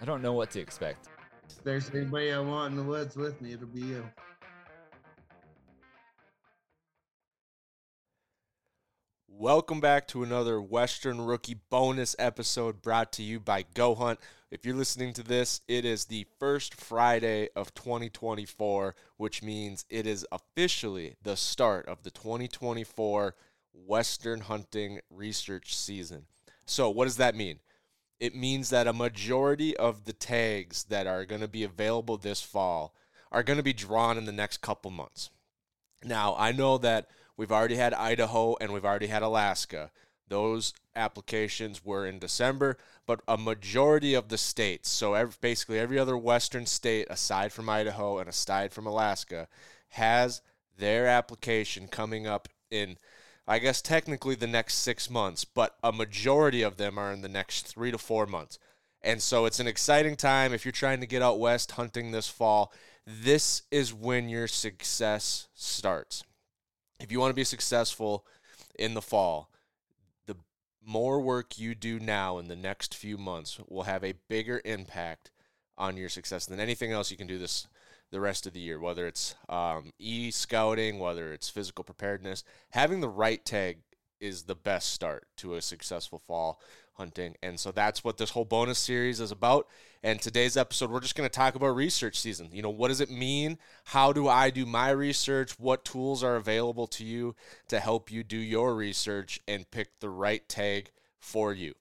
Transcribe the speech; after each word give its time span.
I 0.00 0.04
don't 0.04 0.22
know 0.22 0.32
what 0.32 0.50
to 0.52 0.60
expect. 0.60 1.08
If 1.48 1.62
there's 1.62 1.90
anybody 1.94 2.32
I 2.32 2.40
want 2.40 2.72
in 2.72 2.76
the 2.76 2.82
woods 2.82 3.16
with 3.16 3.40
me, 3.40 3.52
it'll 3.52 3.66
be 3.66 3.80
you. 3.80 4.04
Welcome 9.28 9.80
back 9.80 10.06
to 10.08 10.22
another 10.22 10.60
Western 10.60 11.20
Rookie 11.20 11.58
bonus 11.68 12.14
episode 12.18 12.82
brought 12.82 13.12
to 13.14 13.22
you 13.22 13.40
by 13.40 13.64
Go 13.74 13.94
Hunt. 13.94 14.20
If 14.50 14.64
you're 14.64 14.76
listening 14.76 15.12
to 15.14 15.22
this, 15.22 15.60
it 15.66 15.84
is 15.84 16.04
the 16.04 16.26
first 16.38 16.74
Friday 16.74 17.48
of 17.56 17.74
2024, 17.74 18.94
which 19.16 19.42
means 19.42 19.84
it 19.90 20.06
is 20.06 20.26
officially 20.30 21.16
the 21.22 21.36
start 21.36 21.86
of 21.88 22.04
the 22.04 22.10
2024 22.10 23.34
Western 23.72 24.40
hunting 24.40 25.00
research 25.10 25.76
season. 25.76 26.26
So, 26.64 26.88
what 26.88 27.04
does 27.04 27.16
that 27.16 27.34
mean? 27.34 27.58
It 28.20 28.34
means 28.34 28.70
that 28.70 28.86
a 28.86 28.92
majority 28.92 29.76
of 29.76 30.04
the 30.04 30.12
tags 30.12 30.84
that 30.84 31.06
are 31.06 31.24
going 31.24 31.40
to 31.40 31.48
be 31.48 31.64
available 31.64 32.16
this 32.16 32.42
fall 32.42 32.94
are 33.32 33.42
going 33.42 33.56
to 33.56 33.62
be 33.62 33.72
drawn 33.72 34.16
in 34.16 34.24
the 34.24 34.32
next 34.32 34.60
couple 34.60 34.90
months. 34.90 35.30
Now, 36.04 36.36
I 36.38 36.52
know 36.52 36.78
that 36.78 37.08
we've 37.36 37.52
already 37.52 37.76
had 37.76 37.94
Idaho 37.94 38.56
and 38.60 38.72
we've 38.72 38.84
already 38.84 39.08
had 39.08 39.22
Alaska. 39.22 39.90
Those 40.28 40.72
applications 40.94 41.84
were 41.84 42.06
in 42.06 42.18
December, 42.18 42.78
but 43.06 43.20
a 43.26 43.36
majority 43.36 44.14
of 44.14 44.28
the 44.28 44.38
states, 44.38 44.88
so 44.88 45.14
every, 45.14 45.34
basically 45.40 45.78
every 45.78 45.98
other 45.98 46.16
Western 46.16 46.66
state 46.66 47.06
aside 47.10 47.52
from 47.52 47.68
Idaho 47.68 48.18
and 48.18 48.28
aside 48.28 48.72
from 48.72 48.86
Alaska, 48.86 49.48
has 49.88 50.40
their 50.76 51.06
application 51.06 51.88
coming 51.88 52.26
up 52.26 52.48
in, 52.70 52.96
I 53.46 53.58
guess, 53.58 53.82
technically 53.82 54.34
the 54.34 54.46
next 54.46 54.76
six 54.76 55.10
months, 55.10 55.44
but 55.44 55.76
a 55.82 55.92
majority 55.92 56.62
of 56.62 56.78
them 56.78 56.98
are 56.98 57.12
in 57.12 57.20
the 57.20 57.28
next 57.28 57.66
three 57.66 57.90
to 57.90 57.98
four 57.98 58.26
months. 58.26 58.58
And 59.02 59.20
so 59.20 59.44
it's 59.44 59.60
an 59.60 59.66
exciting 59.66 60.16
time 60.16 60.54
if 60.54 60.64
you're 60.64 60.72
trying 60.72 61.00
to 61.00 61.06
get 61.06 61.20
out 61.20 61.38
west 61.38 61.72
hunting 61.72 62.10
this 62.10 62.28
fall. 62.28 62.72
This 63.06 63.62
is 63.70 63.92
when 63.92 64.30
your 64.30 64.48
success 64.48 65.48
starts. 65.54 66.24
If 66.98 67.12
you 67.12 67.20
want 67.20 67.30
to 67.30 67.34
be 67.34 67.44
successful 67.44 68.24
in 68.78 68.94
the 68.94 69.02
fall, 69.02 69.50
the 70.24 70.36
more 70.82 71.20
work 71.20 71.58
you 71.58 71.74
do 71.74 72.00
now 72.00 72.38
in 72.38 72.48
the 72.48 72.56
next 72.56 72.94
few 72.94 73.18
months 73.18 73.60
will 73.68 73.82
have 73.82 74.02
a 74.02 74.14
bigger 74.28 74.62
impact 74.64 75.30
on 75.76 75.98
your 75.98 76.08
success 76.08 76.46
than 76.46 76.60
anything 76.60 76.92
else 76.92 77.10
you 77.10 77.18
can 77.18 77.26
do 77.26 77.38
this 77.38 77.66
the 78.14 78.20
rest 78.20 78.46
of 78.46 78.52
the 78.52 78.60
year. 78.60 78.78
Whether 78.78 79.06
it's 79.06 79.34
um, 79.48 79.90
e 79.98 80.30
scouting, 80.30 80.98
whether 80.98 81.32
it's 81.32 81.50
physical 81.50 81.84
preparedness, 81.84 82.44
having 82.70 83.00
the 83.00 83.08
right 83.08 83.44
tag 83.44 83.78
is 84.20 84.44
the 84.44 84.54
best 84.54 84.92
start 84.92 85.26
to 85.38 85.54
a 85.54 85.60
successful 85.60 86.22
fall 86.26 86.60
hunting. 86.94 87.34
And 87.42 87.58
so 87.58 87.72
that's 87.72 88.04
what 88.04 88.16
this 88.16 88.30
whole 88.30 88.44
bonus 88.44 88.78
series 88.78 89.20
is 89.20 89.32
about. 89.32 89.66
And 90.02 90.20
today's 90.20 90.56
episode, 90.56 90.90
we're 90.90 91.00
just 91.00 91.16
going 91.16 91.28
to 91.28 91.34
talk 91.34 91.56
about 91.56 91.74
research 91.74 92.18
season. 92.20 92.50
You 92.52 92.62
know, 92.62 92.70
what 92.70 92.88
does 92.88 93.00
it 93.00 93.10
mean? 93.10 93.58
How 93.86 94.12
do 94.12 94.28
I 94.28 94.50
do 94.50 94.64
my 94.64 94.90
research? 94.90 95.58
What 95.58 95.84
tools 95.84 96.22
are 96.22 96.36
available 96.36 96.86
to 96.88 97.04
you 97.04 97.34
to 97.68 97.80
help 97.80 98.12
you 98.12 98.22
do 98.22 98.36
your 98.36 98.74
research 98.74 99.40
and 99.48 99.68
pick 99.70 99.98
the 99.98 100.08
right 100.08 100.48
tag 100.48 100.90
for 101.18 101.52
you? 101.52 101.74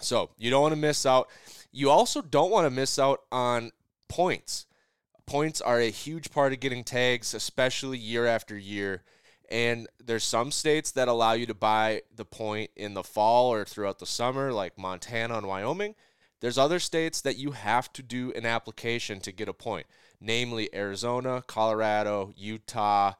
So 0.00 0.30
you 0.36 0.50
don't 0.50 0.62
want 0.62 0.74
to 0.74 0.80
miss 0.80 1.06
out. 1.06 1.28
You 1.70 1.90
also 1.90 2.20
don't 2.20 2.50
want 2.50 2.66
to 2.66 2.70
miss 2.70 2.98
out 2.98 3.20
on 3.30 3.70
points. 4.08 4.66
Points 5.26 5.60
are 5.60 5.80
a 5.80 5.90
huge 5.90 6.30
part 6.30 6.52
of 6.52 6.60
getting 6.60 6.84
tags, 6.84 7.34
especially 7.34 7.98
year 7.98 8.26
after 8.26 8.56
year. 8.56 9.02
And 9.50 9.88
there's 10.02 10.24
some 10.24 10.50
states 10.50 10.90
that 10.92 11.08
allow 11.08 11.32
you 11.32 11.46
to 11.46 11.54
buy 11.54 12.02
the 12.14 12.24
point 12.24 12.70
in 12.76 12.94
the 12.94 13.02
fall 13.02 13.52
or 13.52 13.64
throughout 13.64 13.98
the 13.98 14.06
summer, 14.06 14.52
like 14.52 14.78
Montana 14.78 15.38
and 15.38 15.46
Wyoming. 15.46 15.94
There's 16.40 16.58
other 16.58 16.78
states 16.78 17.20
that 17.22 17.38
you 17.38 17.52
have 17.52 17.92
to 17.94 18.02
do 18.02 18.32
an 18.32 18.44
application 18.44 19.20
to 19.20 19.32
get 19.32 19.48
a 19.48 19.54
point, 19.54 19.86
namely 20.20 20.74
Arizona, 20.74 21.42
Colorado, 21.46 22.32
Utah. 22.36 23.14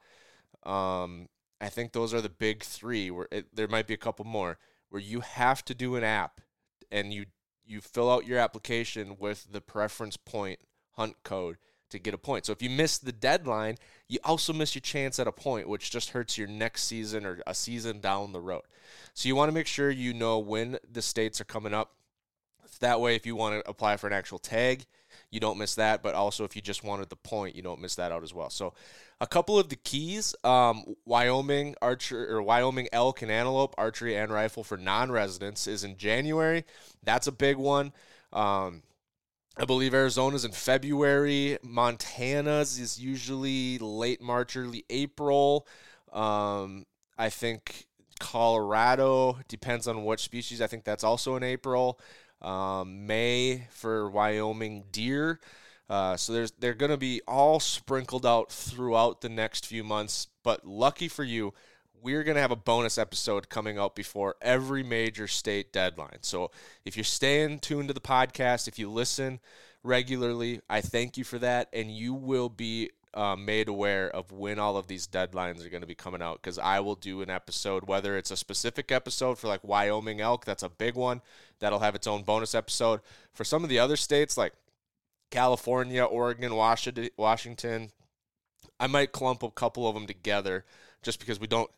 Um, 0.63 1.29
I 1.59 1.69
think 1.69 1.91
those 1.91 2.13
are 2.13 2.21
the 2.21 2.29
big 2.29 2.63
three. 2.63 3.09
Where 3.09 3.27
it, 3.31 3.55
there 3.55 3.67
might 3.67 3.87
be 3.87 3.93
a 3.93 3.97
couple 3.97 4.25
more 4.25 4.59
where 4.89 5.01
you 5.01 5.21
have 5.21 5.65
to 5.65 5.73
do 5.73 5.95
an 5.95 6.03
app, 6.03 6.41
and 6.91 7.13
you 7.13 7.25
you 7.65 7.81
fill 7.81 8.11
out 8.11 8.27
your 8.27 8.37
application 8.37 9.17
with 9.19 9.47
the 9.51 9.61
preference 9.61 10.17
point 10.17 10.59
hunt 10.91 11.15
code 11.23 11.57
to 11.89 11.99
get 11.99 12.13
a 12.13 12.17
point. 12.17 12.45
So 12.45 12.51
if 12.51 12.61
you 12.61 12.69
miss 12.69 12.97
the 12.97 13.11
deadline, 13.11 13.77
you 14.07 14.19
also 14.23 14.53
miss 14.53 14.75
your 14.75 14.81
chance 14.81 15.19
at 15.19 15.27
a 15.27 15.31
point, 15.31 15.67
which 15.67 15.91
just 15.91 16.09
hurts 16.09 16.37
your 16.37 16.47
next 16.47 16.83
season 16.83 17.25
or 17.25 17.41
a 17.47 17.53
season 17.53 17.99
down 17.99 18.31
the 18.31 18.41
road. 18.41 18.63
So 19.13 19.27
you 19.27 19.35
want 19.35 19.49
to 19.49 19.53
make 19.53 19.67
sure 19.67 19.89
you 19.89 20.13
know 20.13 20.39
when 20.39 20.77
the 20.91 21.01
states 21.01 21.39
are 21.41 21.45
coming 21.45 21.73
up. 21.73 21.91
That 22.81 22.99
way, 22.99 23.15
if 23.15 23.25
you 23.25 23.35
want 23.35 23.63
to 23.63 23.69
apply 23.69 23.95
for 23.95 24.07
an 24.07 24.13
actual 24.13 24.39
tag, 24.39 24.85
you 25.31 25.39
don't 25.39 25.57
miss 25.57 25.75
that. 25.75 26.03
But 26.03 26.13
also, 26.13 26.43
if 26.43 26.55
you 26.55 26.61
just 26.61 26.83
wanted 26.83 27.09
the 27.09 27.15
point, 27.15 27.55
you 27.55 27.61
don't 27.61 27.79
miss 27.79 27.95
that 27.95 28.11
out 28.11 28.23
as 28.23 28.33
well. 28.33 28.49
So, 28.49 28.73
a 29.21 29.27
couple 29.27 29.57
of 29.57 29.69
the 29.69 29.77
keys: 29.77 30.35
um, 30.43 30.83
Wyoming 31.05 31.75
archer 31.81 32.35
or 32.35 32.41
Wyoming 32.41 32.89
elk 32.91 33.21
and 33.21 33.31
antelope 33.31 33.75
archery 33.77 34.17
and 34.17 34.31
rifle 34.31 34.63
for 34.63 34.77
non-residents 34.77 35.67
is 35.67 35.85
in 35.85 35.95
January. 35.95 36.65
That's 37.03 37.27
a 37.27 37.31
big 37.31 37.55
one. 37.55 37.93
Um, 38.33 38.83
I 39.57 39.63
believe 39.63 39.93
Arizona's 39.93 40.43
in 40.43 40.51
February. 40.51 41.57
Montana's 41.63 42.77
is 42.77 42.99
usually 42.99 43.77
late 43.77 44.21
March, 44.21 44.57
early 44.57 44.83
April. 44.89 45.65
Um, 46.11 46.85
I 47.17 47.29
think 47.29 47.85
Colorado 48.19 49.37
depends 49.47 49.87
on 49.87 50.03
which 50.03 50.21
species. 50.21 50.61
I 50.61 50.67
think 50.67 50.83
that's 50.83 51.03
also 51.05 51.37
in 51.37 51.43
April. 51.43 51.99
Um, 52.41 53.07
May 53.07 53.67
for 53.71 54.09
Wyoming 54.09 54.85
deer. 54.91 55.39
Uh, 55.89 56.17
so 56.17 56.33
there's 56.33 56.51
they're 56.51 56.73
going 56.73 56.91
to 56.91 56.97
be 56.97 57.21
all 57.27 57.59
sprinkled 57.59 58.25
out 58.25 58.51
throughout 58.51 59.21
the 59.21 59.29
next 59.29 59.65
few 59.65 59.83
months. 59.83 60.27
But 60.43 60.65
lucky 60.65 61.07
for 61.07 61.23
you, 61.23 61.53
we're 62.01 62.23
going 62.23 62.35
to 62.35 62.41
have 62.41 62.51
a 62.51 62.55
bonus 62.55 62.97
episode 62.97 63.49
coming 63.49 63.77
out 63.77 63.95
before 63.95 64.35
every 64.41 64.83
major 64.83 65.27
state 65.27 65.73
deadline. 65.73 66.19
So 66.21 66.51
if 66.85 66.95
you're 66.95 67.03
staying 67.03 67.59
tuned 67.59 67.87
to 67.87 67.93
the 67.93 67.99
podcast, 67.99 68.67
if 68.67 68.77
you 68.77 68.89
listen 68.89 69.39
regularly, 69.83 70.61
I 70.69 70.81
thank 70.81 71.17
you 71.17 71.23
for 71.23 71.39
that. 71.39 71.69
And 71.73 71.89
you 71.89 72.13
will 72.13 72.49
be 72.49 72.91
uh, 73.15 73.35
made 73.35 73.69
aware 73.69 74.09
of 74.09 74.31
when 74.31 74.59
all 74.59 74.75
of 74.75 74.87
these 74.87 75.07
deadlines 75.07 75.65
are 75.65 75.69
going 75.69 75.81
to 75.81 75.87
be 75.87 75.95
coming 75.95 76.21
out 76.21 76.41
because 76.41 76.59
I 76.59 76.81
will 76.81 76.95
do 76.95 77.21
an 77.21 77.29
episode, 77.29 77.87
whether 77.87 78.17
it's 78.17 78.31
a 78.31 78.37
specific 78.37 78.91
episode 78.91 79.39
for 79.39 79.47
like 79.47 79.63
Wyoming 79.63 80.19
elk, 80.19 80.43
that's 80.43 80.63
a 80.63 80.69
big 80.69 80.95
one, 80.95 81.21
that'll 81.59 81.79
have 81.79 81.95
its 81.95 82.07
own 82.07 82.23
bonus 82.23 82.53
episode. 82.53 82.99
For 83.33 83.45
some 83.45 83.63
of 83.63 83.69
the 83.69 83.79
other 83.79 83.95
states 83.95 84.37
like 84.37 84.53
California, 85.31 86.03
Oregon, 86.03 86.53
Washington, 86.55 87.89
I 88.79 88.87
might 88.87 89.13
clump 89.13 89.43
a 89.43 89.49
couple 89.49 89.87
of 89.87 89.95
them 89.95 90.07
together 90.07 90.65
just 91.01 91.19
because 91.19 91.39
we 91.39 91.47
don't 91.47 91.71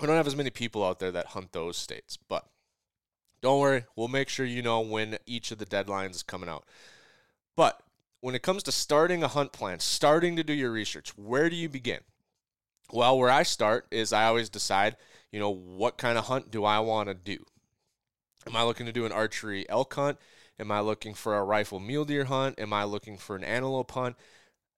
we 0.00 0.06
don't 0.06 0.16
have 0.16 0.26
as 0.26 0.36
many 0.36 0.50
people 0.50 0.84
out 0.84 0.98
there 0.98 1.12
that 1.12 1.26
hunt 1.26 1.52
those 1.52 1.76
states. 1.76 2.16
But 2.16 2.46
don't 3.42 3.60
worry, 3.60 3.84
we'll 3.96 4.08
make 4.08 4.28
sure 4.28 4.46
you 4.46 4.62
know 4.62 4.80
when 4.80 5.18
each 5.26 5.50
of 5.50 5.58
the 5.58 5.66
deadlines 5.66 6.16
is 6.16 6.22
coming 6.22 6.48
out. 6.48 6.64
But 7.56 7.82
when 8.20 8.34
it 8.34 8.42
comes 8.42 8.62
to 8.64 8.72
starting 8.72 9.22
a 9.22 9.28
hunt 9.28 9.52
plan, 9.52 9.80
starting 9.80 10.36
to 10.36 10.44
do 10.44 10.52
your 10.52 10.70
research, 10.70 11.16
where 11.16 11.50
do 11.50 11.56
you 11.56 11.68
begin? 11.68 12.00
Well, 12.92 13.18
where 13.18 13.30
I 13.30 13.42
start 13.44 13.86
is 13.90 14.12
I 14.12 14.24
always 14.24 14.48
decide, 14.48 14.96
you 15.30 15.38
know, 15.38 15.50
what 15.50 15.98
kind 15.98 16.18
of 16.18 16.26
hunt 16.26 16.50
do 16.50 16.64
I 16.64 16.80
want 16.80 17.08
to 17.08 17.14
do? 17.14 17.44
Am 18.46 18.56
I 18.56 18.62
looking 18.62 18.86
to 18.86 18.92
do 18.92 19.06
an 19.06 19.12
archery 19.12 19.68
elk 19.68 19.94
hunt? 19.94 20.18
Am 20.58 20.70
I 20.70 20.80
looking 20.80 21.14
for 21.14 21.36
a 21.36 21.44
rifle 21.44 21.80
mule 21.80 22.04
deer 22.04 22.24
hunt? 22.24 22.58
Am 22.58 22.72
I 22.72 22.84
looking 22.84 23.16
for 23.16 23.36
an 23.36 23.44
antelope 23.44 23.90
hunt? 23.92 24.16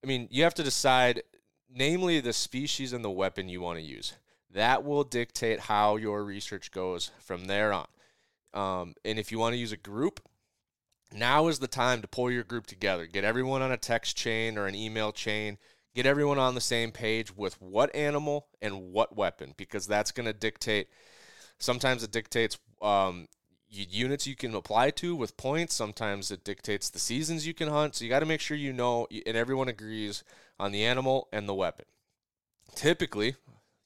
I 0.05 0.07
mean, 0.07 0.29
you 0.31 0.43
have 0.43 0.55
to 0.55 0.63
decide, 0.63 1.23
namely, 1.73 2.21
the 2.21 2.33
species 2.33 2.93
and 2.93 3.05
the 3.05 3.11
weapon 3.11 3.49
you 3.49 3.61
want 3.61 3.79
to 3.79 3.85
use. 3.85 4.15
That 4.53 4.85
will 4.85 5.05
dictate 5.05 5.61
how 5.61 5.97
your 5.97 6.25
research 6.25 6.71
goes 6.71 7.11
from 7.19 7.47
there 7.47 7.73
on. 7.73 7.87
Um, 8.53 8.95
and 9.05 9.19
if 9.19 9.33
you 9.33 9.39
want 9.39 9.55
to 9.55 9.59
use 9.59 9.73
a 9.73 9.79
group, 9.79 10.21
now 11.15 11.49
is 11.49 11.59
the 11.59 11.69
time 11.69 12.03
to 12.03 12.09
pull 12.09 12.31
your 12.31 12.45
group 12.45 12.67
together. 12.67 13.07
Get 13.07 13.25
everyone 13.25 13.63
on 13.63 13.73
a 13.73 13.77
text 13.77 14.17
chain 14.17 14.59
or 14.59 14.67
an 14.67 14.75
email 14.75 15.13
chain. 15.13 15.59
Get 15.95 16.07
everyone 16.07 16.39
on 16.39 16.55
the 16.55 16.61
same 16.61 16.91
page 16.91 17.35
with 17.37 17.61
what 17.61 17.95
animal 17.95 18.47
and 18.61 18.93
what 18.93 19.17
weapon, 19.17 19.55
because 19.57 19.87
that's 19.87 20.11
going 20.11 20.27
to 20.27 20.33
dictate. 20.33 20.89
Sometimes 21.59 22.03
it 22.03 22.13
dictates 22.13 22.59
um, 22.81 23.29
units 23.69 24.27
you 24.27 24.37
can 24.37 24.55
apply 24.55 24.91
to 24.91 25.15
with 25.15 25.37
points. 25.37 25.75
Sometimes 25.75 26.31
it 26.31 26.45
dictates 26.45 26.91
the 26.91 26.99
seasons 26.99 27.47
you 27.47 27.55
can 27.55 27.69
hunt. 27.69 27.95
So 27.95 28.05
you 28.05 28.11
got 28.11 28.21
to 28.21 28.27
make 28.27 28.41
sure 28.41 28.57
you 28.57 28.73
know, 28.73 29.07
and 29.27 29.37
everyone 29.37 29.69
agrees 29.69 30.25
on 30.59 30.73
the 30.73 30.85
animal 30.85 31.29
and 31.33 31.49
the 31.49 31.55
weapon. 31.55 31.87
Typically, 32.75 33.37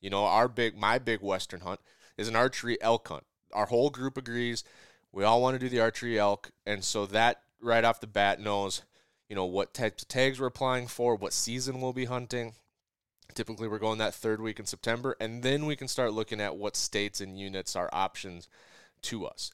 you 0.06 0.11
know, 0.11 0.25
our 0.25 0.47
big, 0.47 0.76
my 0.76 1.00
big 1.00 1.20
Western 1.20 1.62
hunt 1.62 1.81
is 2.17 2.29
an 2.29 2.37
archery 2.37 2.81
elk 2.81 3.08
hunt. 3.08 3.25
Our 3.53 3.67
whole 3.67 3.91
group 3.91 4.17
agrees. 4.17 4.62
We 5.11 5.25
all 5.25 5.43
want 5.43 5.56
to 5.56 5.58
do 5.58 5.69
the 5.69 5.81
archery 5.81 6.17
elk. 6.17 6.53
And 6.64 6.85
so 6.85 7.06
that 7.06 7.41
right 7.61 7.85
off 7.85 7.99
the 7.99 8.06
bat 8.06 8.38
knows, 8.38 8.82
you 9.29 9.35
know, 9.35 9.47
what 9.47 9.75
types 9.75 10.05
of 10.05 10.08
tags 10.08 10.38
we're 10.38 10.47
applying 10.47 10.87
for, 10.87 11.17
what 11.17 11.32
season 11.32 11.81
we'll 11.81 11.93
be 11.93 12.05
hunting. 12.05 12.53
Typically, 13.35 13.67
we're 13.67 13.81
going 13.81 13.99
that 13.99 14.14
third 14.14 14.41
week 14.41 14.61
in 14.61 14.67
September, 14.67 15.17
and 15.19 15.43
then 15.43 15.67
we 15.67 15.75
can 15.75 15.88
start 15.88 16.12
looking 16.12 16.41
at 16.41 16.56
what 16.56 16.76
states 16.76 17.20
and 17.20 17.37
units 17.37 17.75
are 17.75 17.91
options 17.93 18.47
to 19.03 19.26
us. 19.26 19.50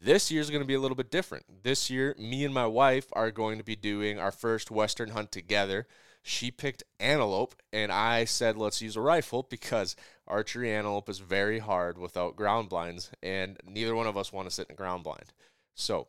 This 0.00 0.30
year 0.30 0.40
is 0.40 0.48
going 0.48 0.62
to 0.62 0.66
be 0.66 0.72
a 0.72 0.80
little 0.80 0.96
bit 0.96 1.10
different. 1.10 1.62
This 1.62 1.90
year, 1.90 2.16
me 2.18 2.42
and 2.46 2.54
my 2.54 2.66
wife 2.66 3.08
are 3.12 3.30
going 3.30 3.58
to 3.58 3.64
be 3.64 3.76
doing 3.76 4.18
our 4.18 4.32
first 4.32 4.70
Western 4.70 5.10
hunt 5.10 5.30
together. 5.30 5.86
She 6.22 6.50
picked 6.50 6.82
antelope, 6.98 7.54
and 7.72 7.90
I 7.90 8.24
said, 8.24 8.56
let's 8.56 8.82
use 8.82 8.96
a 8.96 9.00
rifle 9.00 9.46
because 9.48 9.96
archery 10.26 10.72
antelope 10.72 11.08
is 11.08 11.18
very 11.18 11.58
hard 11.58 11.96
without 11.96 12.36
ground 12.36 12.68
blinds, 12.68 13.10
and 13.22 13.58
neither 13.64 13.94
one 13.94 14.06
of 14.06 14.16
us 14.16 14.32
want 14.32 14.48
to 14.48 14.54
sit 14.54 14.68
in 14.68 14.74
a 14.74 14.76
ground 14.76 15.02
blind. 15.02 15.32
So, 15.74 16.08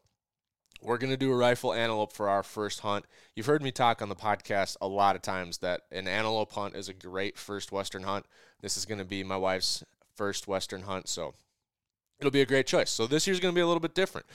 we're 0.81 0.97
going 0.97 1.11
to 1.11 1.17
do 1.17 1.31
a 1.31 1.37
rifle 1.37 1.73
antelope 1.73 2.11
for 2.11 2.27
our 2.27 2.43
first 2.43 2.79
hunt. 2.79 3.05
You've 3.35 3.45
heard 3.45 3.61
me 3.61 3.71
talk 3.71 4.01
on 4.01 4.09
the 4.09 4.15
podcast 4.15 4.77
a 4.81 4.87
lot 4.87 5.15
of 5.15 5.21
times 5.21 5.59
that 5.59 5.81
an 5.91 6.07
antelope 6.07 6.51
hunt 6.51 6.75
is 6.75 6.89
a 6.89 6.93
great 6.93 7.37
first 7.37 7.71
Western 7.71 8.03
hunt. 8.03 8.25
This 8.61 8.77
is 8.77 8.85
going 8.85 8.97
to 8.97 9.05
be 9.05 9.23
my 9.23 9.37
wife's 9.37 9.83
first 10.15 10.47
Western 10.47 10.83
hunt, 10.83 11.07
so 11.07 11.35
it'll 12.19 12.31
be 12.31 12.41
a 12.41 12.47
great 12.47 12.67
choice. 12.67 12.89
So 12.89 13.07
this 13.07 13.27
year's 13.27 13.39
going 13.39 13.53
to 13.53 13.57
be 13.57 13.61
a 13.61 13.67
little 13.67 13.79
bit 13.79 13.95
different. 13.95 14.25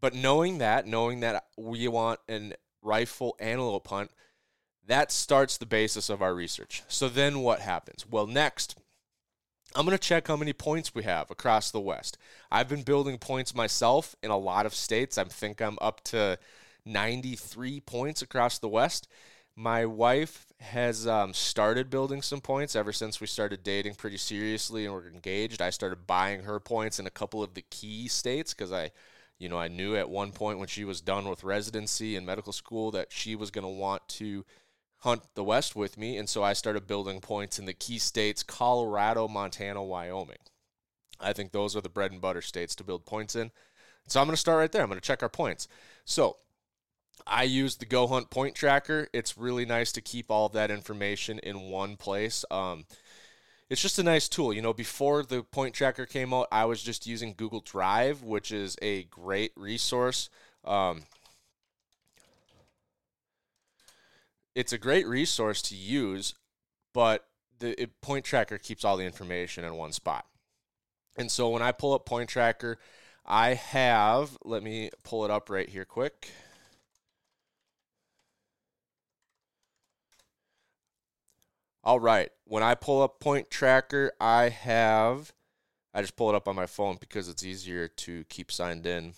But 0.00 0.14
knowing 0.14 0.58
that, 0.58 0.86
knowing 0.86 1.20
that 1.20 1.44
we 1.56 1.86
want 1.88 2.20
an 2.28 2.54
rifle 2.82 3.36
antelope 3.38 3.86
hunt, 3.86 4.10
that 4.86 5.12
starts 5.12 5.56
the 5.56 5.66
basis 5.66 6.10
of 6.10 6.22
our 6.22 6.34
research. 6.34 6.82
So 6.88 7.08
then 7.08 7.40
what 7.40 7.60
happens? 7.60 8.04
Well, 8.08 8.26
next, 8.26 8.76
I'm 9.74 9.86
going 9.86 9.96
to 9.96 10.02
check 10.02 10.28
how 10.28 10.36
many 10.36 10.52
points 10.52 10.94
we 10.94 11.04
have 11.04 11.30
across 11.30 11.70
the 11.70 11.80
West. 11.80 12.18
I've 12.50 12.68
been 12.68 12.82
building 12.82 13.18
points 13.18 13.54
myself 13.54 14.14
in 14.22 14.30
a 14.30 14.36
lot 14.36 14.66
of 14.66 14.74
states. 14.74 15.18
I 15.18 15.24
think 15.24 15.60
I'm 15.60 15.78
up 15.80 16.02
to 16.04 16.38
93 16.84 17.80
points 17.80 18.22
across 18.22 18.58
the 18.58 18.68
West. 18.68 19.08
My 19.54 19.86
wife 19.86 20.46
has 20.60 21.06
um, 21.06 21.34
started 21.34 21.90
building 21.90 22.22
some 22.22 22.40
points 22.40 22.74
ever 22.74 22.92
since 22.92 23.20
we 23.20 23.26
started 23.26 23.62
dating 23.62 23.94
pretty 23.94 24.16
seriously 24.16 24.84
and 24.84 24.94
we're 24.94 25.08
engaged. 25.08 25.60
I 25.60 25.70
started 25.70 26.06
buying 26.06 26.42
her 26.42 26.58
points 26.58 26.98
in 26.98 27.06
a 27.06 27.10
couple 27.10 27.42
of 27.42 27.54
the 27.54 27.64
key 27.70 28.08
states 28.08 28.54
because 28.54 28.72
I, 28.72 28.90
you 29.38 29.48
know, 29.48 29.58
I 29.58 29.68
knew 29.68 29.94
at 29.94 30.08
one 30.08 30.32
point 30.32 30.58
when 30.58 30.68
she 30.68 30.84
was 30.84 31.00
done 31.00 31.28
with 31.28 31.44
residency 31.44 32.16
and 32.16 32.26
medical 32.26 32.52
school 32.52 32.90
that 32.92 33.12
she 33.12 33.36
was 33.36 33.50
going 33.50 33.64
to 33.64 33.68
want 33.68 34.06
to 34.08 34.44
hunt 35.02 35.22
the 35.34 35.44
West 35.44 35.74
with 35.76 35.98
me. 35.98 36.16
And 36.16 36.28
so 36.28 36.42
I 36.42 36.52
started 36.52 36.86
building 36.86 37.20
points 37.20 37.58
in 37.58 37.64
the 37.64 37.74
key 37.74 37.98
states 37.98 38.42
Colorado, 38.42 39.28
Montana, 39.28 39.82
Wyoming. 39.82 40.38
I 41.20 41.32
think 41.32 41.52
those 41.52 41.76
are 41.76 41.80
the 41.80 41.88
bread 41.88 42.12
and 42.12 42.20
butter 42.20 42.42
states 42.42 42.74
to 42.76 42.84
build 42.84 43.04
points 43.04 43.36
in. 43.36 43.50
So 44.08 44.20
I'm 44.20 44.26
going 44.26 44.34
to 44.34 44.40
start 44.40 44.58
right 44.58 44.70
there. 44.72 44.82
I'm 44.82 44.88
going 44.88 45.00
to 45.00 45.06
check 45.06 45.22
our 45.22 45.28
points. 45.28 45.68
So 46.04 46.36
I 47.26 47.44
use 47.44 47.76
the 47.76 47.84
Go 47.84 48.06
Hunt 48.06 48.30
point 48.30 48.54
tracker. 48.54 49.08
It's 49.12 49.38
really 49.38 49.64
nice 49.64 49.92
to 49.92 50.00
keep 50.00 50.30
all 50.30 50.46
of 50.46 50.52
that 50.52 50.70
information 50.70 51.38
in 51.40 51.70
one 51.70 51.96
place. 51.96 52.44
Um, 52.50 52.84
it's 53.70 53.80
just 53.80 53.98
a 53.98 54.02
nice 54.02 54.28
tool. 54.28 54.52
You 54.52 54.62
know, 54.62 54.72
before 54.72 55.22
the 55.22 55.42
point 55.42 55.74
tracker 55.74 56.06
came 56.06 56.34
out, 56.34 56.48
I 56.52 56.64
was 56.64 56.82
just 56.82 57.06
using 57.06 57.34
Google 57.36 57.60
Drive, 57.60 58.22
which 58.22 58.52
is 58.52 58.76
a 58.82 59.04
great 59.04 59.52
resource. 59.56 60.28
Um, 60.64 61.02
it's 64.54 64.72
a 64.72 64.78
great 64.78 65.06
resource 65.06 65.62
to 65.62 65.74
use, 65.74 66.34
but 66.92 67.24
the 67.58 67.80
it, 67.80 68.00
point 68.00 68.24
tracker 68.24 68.58
keeps 68.58 68.84
all 68.84 68.96
the 68.96 69.04
information 69.04 69.64
in 69.64 69.74
one 69.74 69.92
spot. 69.92 70.26
And 71.16 71.30
so 71.30 71.50
when 71.50 71.62
I 71.62 71.72
pull 71.72 71.94
up 71.94 72.06
point 72.06 72.28
tracker, 72.28 72.78
I 73.24 73.54
have, 73.54 74.36
let 74.44 74.62
me 74.62 74.90
pull 75.04 75.24
it 75.24 75.30
up 75.30 75.48
right 75.50 75.68
here 75.68 75.84
quick. 75.84 76.30
All 81.84 82.00
right. 82.00 82.30
When 82.44 82.62
I 82.62 82.74
pull 82.74 83.02
up 83.02 83.20
point 83.20 83.50
tracker, 83.50 84.12
I 84.20 84.48
have, 84.48 85.32
I 85.92 86.00
just 86.00 86.16
pull 86.16 86.30
it 86.30 86.34
up 86.34 86.48
on 86.48 86.56
my 86.56 86.66
phone 86.66 86.96
because 87.00 87.28
it's 87.28 87.44
easier 87.44 87.88
to 87.88 88.24
keep 88.24 88.52
signed 88.52 88.86
in 88.86 89.14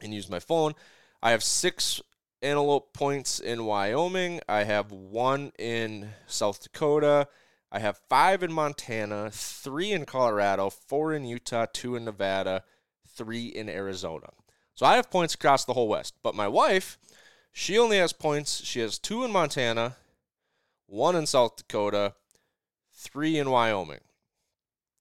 and 0.00 0.14
use 0.14 0.30
my 0.30 0.40
phone. 0.40 0.74
I 1.22 1.30
have 1.30 1.42
six 1.42 2.00
antelope 2.44 2.92
points 2.92 3.40
in 3.40 3.64
Wyoming. 3.64 4.40
I 4.48 4.64
have 4.64 4.92
one 4.92 5.52
in 5.58 6.10
South 6.26 6.62
Dakota. 6.62 7.26
I 7.72 7.78
have 7.80 7.98
five 8.08 8.42
in 8.42 8.52
Montana, 8.52 9.30
three 9.32 9.90
in 9.90 10.04
Colorado, 10.04 10.70
four 10.70 11.12
in 11.12 11.24
Utah, 11.24 11.66
two 11.72 11.96
in 11.96 12.04
Nevada, 12.04 12.62
three 13.08 13.46
in 13.46 13.68
Arizona. 13.68 14.28
So 14.74 14.86
I 14.86 14.96
have 14.96 15.10
points 15.10 15.34
across 15.34 15.64
the 15.64 15.72
whole 15.72 15.88
West. 15.88 16.14
But 16.22 16.34
my 16.34 16.46
wife, 16.46 16.98
she 17.50 17.78
only 17.78 17.96
has 17.96 18.12
points. 18.12 18.62
She 18.64 18.80
has 18.80 18.98
two 18.98 19.24
in 19.24 19.32
Montana, 19.32 19.96
one 20.86 21.16
in 21.16 21.26
South 21.26 21.56
Dakota, 21.56 22.14
three 22.92 23.38
in 23.38 23.50
Wyoming. 23.50 24.00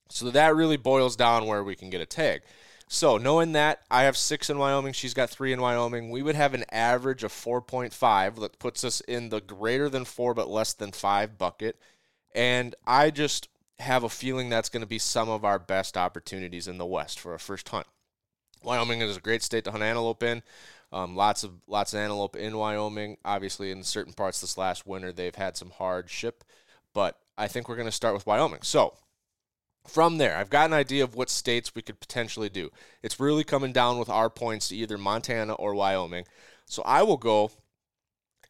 So 0.10 0.30
that 0.30 0.56
really 0.56 0.78
boils 0.78 1.16
down 1.16 1.46
where 1.46 1.64
we 1.64 1.76
can 1.76 1.90
get 1.90 2.02
a 2.02 2.06
tag. 2.06 2.42
So 2.88 3.18
knowing 3.18 3.54
that 3.54 3.82
I 3.90 4.04
have 4.04 4.18
six 4.18 4.50
in 4.50 4.58
Wyoming, 4.58 4.94
she's 4.94 5.14
got 5.14 5.30
three 5.30 5.52
in 5.52 5.62
Wyoming, 5.62 6.10
we 6.12 6.22
would 6.22 6.36
have 6.36 6.54
an 6.54 6.66
average 6.72 7.24
of 7.24 7.32
4.5 7.32 8.40
that 8.40 8.60
puts 8.60 8.84
us 8.84 9.02
in 9.02 9.30
the 9.30 9.42
greater 9.42 9.90
than 9.90 10.06
four 10.06 10.34
but 10.34 10.50
less 10.50 10.74
than 10.74 10.92
five 10.92 11.38
bucket. 11.38 11.78
And 12.36 12.76
I 12.86 13.10
just 13.10 13.50
have 13.80 14.04
a 14.04 14.10
feeling 14.10 14.50
that's 14.50 14.70
going 14.70 14.82
to 14.82 14.88
be 14.88 15.00
some 15.00 15.30
of 15.30 15.44
our 15.44 15.60
best 15.60 15.98
opportunities 15.98 16.68
in 16.68 16.78
the 16.78 16.86
West 16.86 17.20
for 17.20 17.34
a 17.34 17.40
first 17.40 17.70
hunt. 17.70 17.88
Wyoming 18.64 19.02
is 19.02 19.18
a 19.18 19.22
great 19.22 19.44
state 19.44 19.66
to 19.66 19.72
hunt 19.72 19.84
antelope 19.84 20.24
in. 20.24 20.42
Um, 20.92 21.16
lots 21.16 21.44
of 21.44 21.54
lots 21.68 21.94
of 21.94 22.00
antelope 22.00 22.36
in 22.36 22.56
Wyoming. 22.56 23.18
Obviously, 23.26 23.72
in 23.72 23.84
certain 23.84 24.14
parts 24.14 24.42
this 24.42 24.58
last 24.58 24.86
winter, 24.86 25.12
they've 25.12 25.36
had 25.36 25.58
some 25.58 25.72
hardship, 25.72 26.44
but 26.94 27.18
I 27.38 27.48
think 27.48 27.68
we're 27.68 27.76
going 27.76 27.88
to 27.88 27.92
start 27.92 28.14
with 28.14 28.28
Wyoming. 28.28 28.62
So 28.62 28.94
from 29.88 30.18
there, 30.18 30.38
I've 30.38 30.50
got 30.50 30.70
an 30.70 30.74
idea 30.74 31.04
of 31.04 31.16
what 31.16 31.30
states 31.30 31.76
we 31.76 31.82
could 31.82 32.00
potentially 32.00 32.50
do. 32.50 32.70
It's 33.02 33.20
really 33.20 33.44
coming 33.44 33.74
down 33.74 34.00
with 34.00 34.10
our 34.10 34.30
points 34.30 34.70
to 34.70 34.76
either 34.76 34.98
Montana 34.98 35.54
or 35.54 35.76
Wyoming. 35.76 36.26
So 36.66 36.82
I 36.84 37.04
will 37.04 37.18
go 37.18 37.52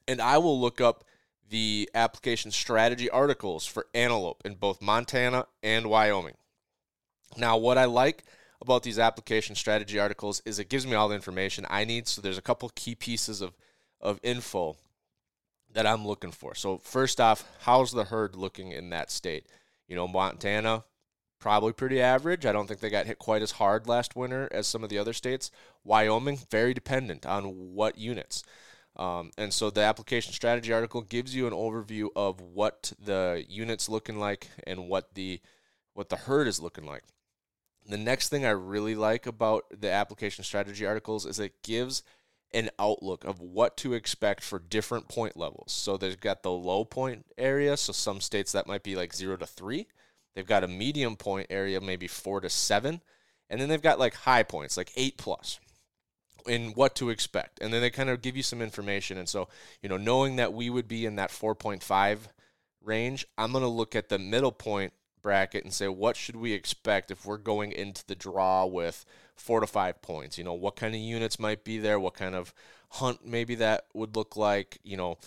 and 0.08 0.22
I 0.22 0.38
will 0.38 0.60
look 0.60 0.80
up 0.80 1.04
the 1.50 1.90
application 1.94 2.52
strategy 2.52 3.10
articles 3.10 3.66
for 3.66 3.88
antelope 3.94 4.42
in 4.46 4.56
both 4.56 4.82
Montana 4.82 5.46
and 5.62 5.88
Wyoming. 5.88 6.36
Now, 7.38 7.58
what 7.58 7.78
I 7.78 7.86
like 7.86 8.24
about 8.62 8.84
these 8.84 9.00
application 9.00 9.56
strategy 9.56 10.00
articles 10.00 10.42
is 10.46 10.58
it 10.58 10.70
gives 10.70 10.88
me 10.88 10.96
all 10.96 11.10
the 11.10 11.16
information 11.16 11.66
I 11.70 11.84
need. 11.84 12.08
So 12.08 12.22
there's 12.22 12.38
a 12.38 12.44
couple 12.44 12.70
key 12.76 12.96
pieces 12.96 13.42
of, 13.42 13.54
of 14.00 14.20
info 14.24 14.78
that 15.74 15.86
I'm 15.88 16.06
looking 16.06 16.32
for. 16.32 16.56
So 16.56 16.78
first 16.78 17.20
off, 17.20 17.46
how's 17.62 17.92
the 17.92 18.06
herd 18.06 18.36
looking 18.36 18.72
in 18.72 18.90
that 18.92 19.12
state? 19.12 19.48
You 19.88 19.96
know, 19.96 20.08
Montana, 20.08 20.84
probably 21.44 21.74
pretty 21.74 22.00
average. 22.00 22.46
I 22.46 22.54
don't 22.54 22.68
think 22.68 22.80
they 22.80 22.90
got 22.90 23.06
hit 23.06 23.20
quite 23.20 23.42
as 23.42 23.52
hard 23.52 23.86
last 23.86 24.16
winter 24.16 24.48
as 24.54 24.66
some 24.66 24.82
of 24.82 24.90
the 24.90 24.98
other 24.98 25.12
states. 25.12 25.52
Wyoming, 25.84 26.40
very 26.50 26.74
dependent 26.74 27.26
on 27.26 27.74
what 27.74 27.98
units. 27.98 28.44
Um, 28.96 29.32
and 29.38 29.54
so 29.54 29.70
the 29.70 29.82
application 29.82 30.32
strategy 30.32 30.72
article 30.72 31.02
gives 31.02 31.36
you 31.36 31.46
an 31.46 31.52
overview 31.52 32.08
of 32.16 32.40
what 32.40 32.94
the 32.98 33.44
units 33.50 33.90
looking 33.90 34.20
like 34.20 34.48
and 34.66 34.88
what 34.88 35.16
the 35.16 35.42
what 35.94 36.08
the 36.08 36.16
herd 36.16 36.48
is 36.48 36.62
looking 36.62 36.86
like. 36.86 37.04
The 37.86 37.98
next 37.98 38.30
thing 38.30 38.46
I 38.46 38.52
really 38.52 38.96
like 38.96 39.28
about 39.28 39.66
the 39.78 39.92
application 39.92 40.46
strategy 40.46 40.86
articles 40.86 41.26
is 41.26 41.40
it 41.40 41.62
gives 41.62 42.04
an 42.54 42.70
outlook 42.80 43.26
of 43.26 43.42
what 43.42 43.76
to 43.78 43.94
expect 43.94 44.44
for 44.46 44.60
different 44.60 45.10
point 45.10 45.36
levels. 45.36 45.74
So 45.74 45.98
they've 45.98 46.18
got 46.18 46.42
the 46.42 46.52
low 46.52 46.86
point 46.86 47.26
area, 47.38 47.76
so 47.76 47.92
some 47.92 48.22
states 48.22 48.54
that 48.54 48.66
might 48.66 48.84
be 48.84 48.96
like 48.96 49.14
0 49.14 49.36
to 49.36 49.46
3. 49.46 49.88
They've 50.36 50.46
got 50.46 50.64
a 50.64 50.68
medium 50.68 51.16
point 51.16 51.48
area, 51.50 51.80
maybe 51.80 52.08
4 52.08 52.42
to 52.42 52.50
7, 52.50 53.02
and 53.50 53.62
then 53.62 53.70
they've 53.70 53.82
got 53.82 54.00
like 54.00 54.16
high 54.16 54.44
points, 54.44 54.78
like 54.78 54.92
8 54.96 55.18
plus 55.18 55.60
in 56.48 56.72
what 56.72 56.96
to 56.96 57.10
expect. 57.10 57.62
And 57.62 57.74
then 57.74 57.82
they 57.82 57.90
kind 57.90 58.10
of 58.10 58.22
give 58.22 58.36
you 58.36 58.44
some 58.44 58.62
information. 58.62 59.18
And 59.18 59.30
so, 59.30 59.48
you 59.82 59.90
know, 59.90 59.98
knowing 59.98 60.36
that 60.38 60.54
we 60.54 60.70
would 60.70 60.88
be 60.88 61.06
in 61.06 61.16
that 61.16 61.30
4.5 61.30 62.20
range, 62.84 63.26
I'm 63.38 63.52
going 63.52 63.64
to 63.64 63.68
look 63.68 63.96
at 63.96 64.10
the 64.10 64.20
middle 64.20 64.52
point 64.52 64.94
bracket 65.22 65.64
and 65.64 65.74
say, 65.74 65.88
what 65.88 66.18
should 66.18 66.36
we 66.36 66.54
expect 66.54 67.10
if 67.10 67.26
we're 67.26 67.38
going 67.38 67.72
into 67.72 68.06
the 68.06 68.16
draw 68.16 68.66
with 68.66 69.06
four 69.36 69.60
to 69.62 69.68
five 69.68 70.02
points? 70.02 70.38
You 70.38 70.44
know, 70.44 70.54
what 70.54 70.76
kind 70.76 70.94
of 70.94 71.02
units 71.02 71.40
might 71.40 71.64
be 71.64 71.80
there? 71.80 72.00
What 72.00 72.14
kind 72.14 72.36
of 72.36 72.54
hunt 72.90 73.26
maybe 73.26 73.56
that 73.56 73.86
would 73.94 74.16
look 74.16 74.36
like? 74.36 74.80
You 74.84 74.98
know, 74.98 75.18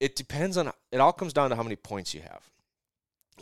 it 0.00 0.16
depends 0.16 0.56
on, 0.56 0.72
it 0.92 0.98
all 1.00 1.12
comes 1.12 1.32
down 1.32 1.50
to 1.50 1.56
how 1.56 1.62
many 1.62 1.76
points 1.76 2.12
you 2.12 2.20
have. 2.20 2.50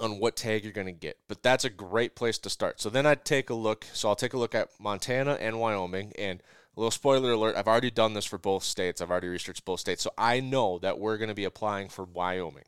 On 0.01 0.19
what 0.19 0.37
tag 0.37 0.65
you're 0.65 0.73
going 0.73 0.87
to 0.87 0.93
get. 0.93 1.19
But 1.29 1.43
that's 1.43 1.65
a 1.65 1.71
great 1.71 2.15
place 2.15 2.39
to 2.39 2.51
start. 2.51 2.81
So 2.81 2.91
then 2.91 3.07
I'd 3.07 3.25
take 3.25 3.51
a 3.51 3.55
look. 3.55 3.87
So 3.93 4.09
I'll 4.09 4.17
take 4.17 4.35
a 4.35 4.39
look 4.39 4.55
at 4.55 4.71
Montana 4.81 5.35
and 5.41 5.61
Wyoming. 5.61 6.13
And 6.19 6.43
a 6.77 6.81
little 6.81 6.91
spoiler 6.91 7.33
alert, 7.33 7.57
I've 7.57 7.69
already 7.69 7.91
done 7.91 8.15
this 8.15 8.27
for 8.27 8.39
both 8.39 8.63
states. 8.63 9.01
I've 9.01 9.11
already 9.11 9.29
researched 9.29 9.65
both 9.65 9.81
states. 9.81 10.03
So 10.03 10.11
I 10.19 10.41
know 10.41 10.79
that 10.79 10.99
we're 10.99 11.17
going 11.17 11.29
to 11.29 11.35
be 11.35 11.45
applying 11.45 11.89
for 11.89 12.05
Wyoming. 12.05 12.65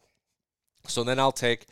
So 0.87 1.04
then 1.04 1.18
I'll 1.18 1.32
take 1.32 1.66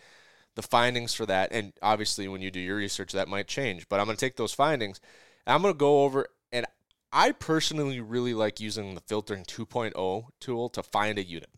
the 0.54 0.62
findings 0.62 1.14
for 1.14 1.26
that. 1.26 1.52
And 1.52 1.72
obviously, 1.82 2.28
when 2.28 2.42
you 2.42 2.50
do 2.50 2.60
your 2.60 2.76
research, 2.76 3.12
that 3.12 3.28
might 3.28 3.46
change. 3.46 3.88
But 3.88 4.00
I'm 4.00 4.06
going 4.06 4.16
to 4.16 4.24
take 4.24 4.36
those 4.36 4.52
findings. 4.52 5.00
I'm 5.46 5.62
going 5.62 5.72
to 5.72 5.78
go 5.78 6.02
over, 6.02 6.26
and 6.50 6.66
I 7.12 7.32
personally 7.32 8.00
really 8.00 8.34
like 8.34 8.58
using 8.58 8.94
the 8.94 9.00
filtering 9.00 9.44
2.0 9.44 10.24
tool 10.40 10.68
to 10.70 10.82
find 10.82 11.18
a 11.18 11.24
unit. 11.24 11.50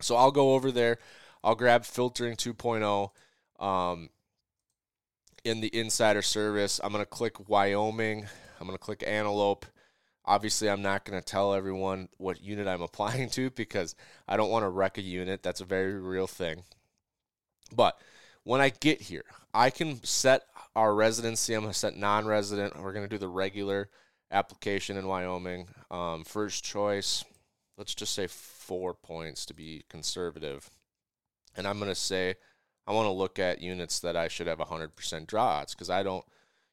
So 0.00 0.16
I'll 0.16 0.30
go 0.30 0.54
over 0.54 0.72
there. 0.72 0.98
I'll 1.44 1.54
grab 1.54 1.84
filtering 1.84 2.36
2.0 2.36 3.10
um, 3.64 4.10
in 5.44 5.60
the 5.60 5.76
insider 5.76 6.22
service. 6.22 6.80
I'm 6.82 6.92
going 6.92 7.04
to 7.04 7.10
click 7.10 7.48
Wyoming. 7.48 8.26
I'm 8.60 8.66
going 8.66 8.78
to 8.78 8.84
click 8.84 9.02
Antelope. 9.06 9.66
Obviously, 10.24 10.70
I'm 10.70 10.82
not 10.82 11.04
going 11.04 11.18
to 11.18 11.24
tell 11.24 11.52
everyone 11.52 12.08
what 12.18 12.40
unit 12.40 12.68
I'm 12.68 12.82
applying 12.82 13.28
to 13.30 13.50
because 13.50 13.94
I 14.28 14.36
don't 14.36 14.50
want 14.50 14.64
to 14.64 14.68
wreck 14.68 14.98
a 14.98 15.02
unit. 15.02 15.42
That's 15.42 15.60
a 15.60 15.64
very 15.64 15.94
real 15.94 16.26
thing. 16.26 16.62
But 17.74 17.98
when 18.44 18.60
I 18.60 18.68
get 18.68 19.00
here, 19.02 19.24
I 19.52 19.70
can 19.70 20.02
set 20.04 20.42
our 20.76 20.94
residency. 20.94 21.54
I'm 21.54 21.62
going 21.62 21.72
to 21.72 21.78
set 21.78 21.96
non 21.96 22.26
resident. 22.26 22.80
We're 22.80 22.92
going 22.92 23.08
to 23.08 23.14
do 23.14 23.18
the 23.18 23.28
regular 23.28 23.88
application 24.30 24.96
in 24.96 25.06
Wyoming. 25.06 25.68
Um, 25.90 26.24
first 26.24 26.64
choice, 26.64 27.24
let's 27.76 27.94
just 27.94 28.14
say 28.14 28.26
four 28.26 28.94
points 28.94 29.44
to 29.46 29.54
be 29.54 29.84
conservative. 29.88 30.70
And 31.56 31.66
I'm 31.66 31.78
going 31.78 31.90
to 31.90 31.94
say, 31.94 32.34
I 32.86 32.92
want 32.92 33.06
to 33.06 33.12
look 33.12 33.38
at 33.38 33.60
units 33.60 34.00
that 34.00 34.16
I 34.16 34.28
should 34.28 34.46
have 34.46 34.58
100% 34.58 35.26
draw 35.26 35.44
odds 35.44 35.74
because 35.74 35.90
I 35.90 36.02
don't, 36.02 36.24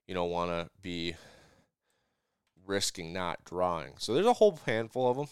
you 0.07 0.13
know, 0.13 0.25
want 0.25 0.51
to 0.51 0.69
be 0.81 1.15
risking 2.65 3.13
not 3.13 3.43
drawing. 3.43 3.93
So 3.97 4.13
there's 4.13 4.25
a 4.25 4.33
whole 4.33 4.59
handful 4.65 5.09
of 5.09 5.17
them. 5.17 5.27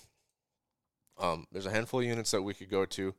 Um, 1.19 1.47
there's 1.51 1.65
a 1.65 1.71
handful 1.71 2.01
of 2.01 2.05
units 2.05 2.31
that 2.31 2.43
we 2.43 2.53
could 2.53 2.69
go 2.69 2.85
to. 2.85 3.15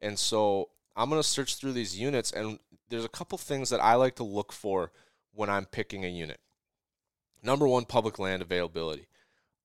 And 0.00 0.18
so 0.18 0.70
I'm 0.96 1.08
going 1.08 1.22
to 1.22 1.28
search 1.28 1.56
through 1.56 1.72
these 1.72 1.98
units, 1.98 2.30
and 2.32 2.58
there's 2.88 3.04
a 3.04 3.10
couple 3.10 3.38
things 3.38 3.70
that 3.70 3.82
I 3.82 3.94
like 3.94 4.16
to 4.16 4.24
look 4.24 4.52
for 4.52 4.92
when 5.32 5.50
I'm 5.50 5.66
picking 5.66 6.04
a 6.04 6.08
unit. 6.08 6.40
Number 7.42 7.68
one, 7.68 7.84
public 7.84 8.18
land 8.18 8.42
availability. 8.42 9.06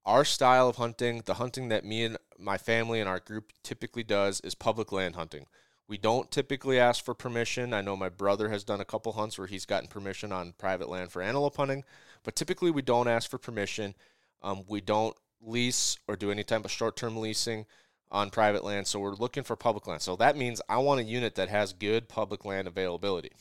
Our 0.05 0.25
style 0.25 0.67
of 0.67 0.77
hunting, 0.77 1.24
the 1.25 1.36
hunting 1.36 1.70
that 1.70 1.86
me 1.86 2.05
and 2.05 2.17
my 2.39 2.58
family 2.58 3.00
and 3.00 3.08
our 3.08 3.20
group 3.20 3.53
typically 3.63 4.03
does, 4.03 4.41
is 4.41 4.55
public 4.55 4.91
land 4.91 5.15
hunting. 5.15 5.46
We 5.88 5.98
don't 5.98 6.31
typically 6.31 6.79
ask 6.79 7.03
for 7.03 7.13
permission. 7.13 7.74
I 7.74 7.81
know 7.81 7.96
my 7.96 8.10
brother 8.10 8.50
has 8.50 8.63
done 8.63 8.79
a 8.79 8.86
couple 8.86 9.12
hunts 9.12 9.38
where 9.38 9.48
he's 9.48 9.65
gotten 9.65 9.89
permission 9.89 10.31
on 10.31 10.53
private 10.58 10.89
land 10.89 11.12
for 11.12 11.22
antelope 11.22 11.58
hunting, 11.58 11.84
but 12.24 12.36
typically 12.36 12.72
we 12.72 12.81
don't 12.81 13.10
ask 13.10 13.29
for 13.29 13.38
permission. 13.38 13.93
Um, 14.41 14.63
we 14.67 14.81
don't 14.81 15.15
lease 15.41 15.98
or 16.08 16.15
do 16.15 16.31
any 16.31 16.43
type 16.43 16.65
of 16.65 16.72
short 16.72 16.96
term 16.96 17.17
leasing 17.17 17.65
on 18.10 18.29
private 18.29 18.63
land. 18.63 18.88
So 18.88 19.00
we're 19.00 19.15
looking 19.15 19.43
for 19.43 19.55
public 19.55 19.86
land. 19.86 20.01
So 20.01 20.15
that 20.15 20.38
means 20.38 20.62
I 20.70 20.77
want 20.77 21.01
a 21.01 21.03
unit 21.03 21.36
that 21.36 21.50
has 21.50 21.74
good 21.74 22.08
public 22.08 22.46
land 22.46 22.67
availability. 22.67 23.31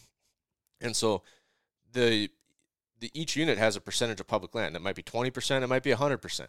And 0.80 0.96
so 0.96 1.22
the 1.92 2.30
the 3.00 3.10
each 3.14 3.36
unit 3.36 3.58
has 3.58 3.76
a 3.76 3.80
percentage 3.80 4.20
of 4.20 4.26
public 4.26 4.54
land. 4.54 4.76
It 4.76 4.82
might 4.82 4.94
be 4.94 5.02
20%, 5.02 5.62
it 5.62 5.66
might 5.66 5.82
be 5.82 5.92
100%. 5.92 6.48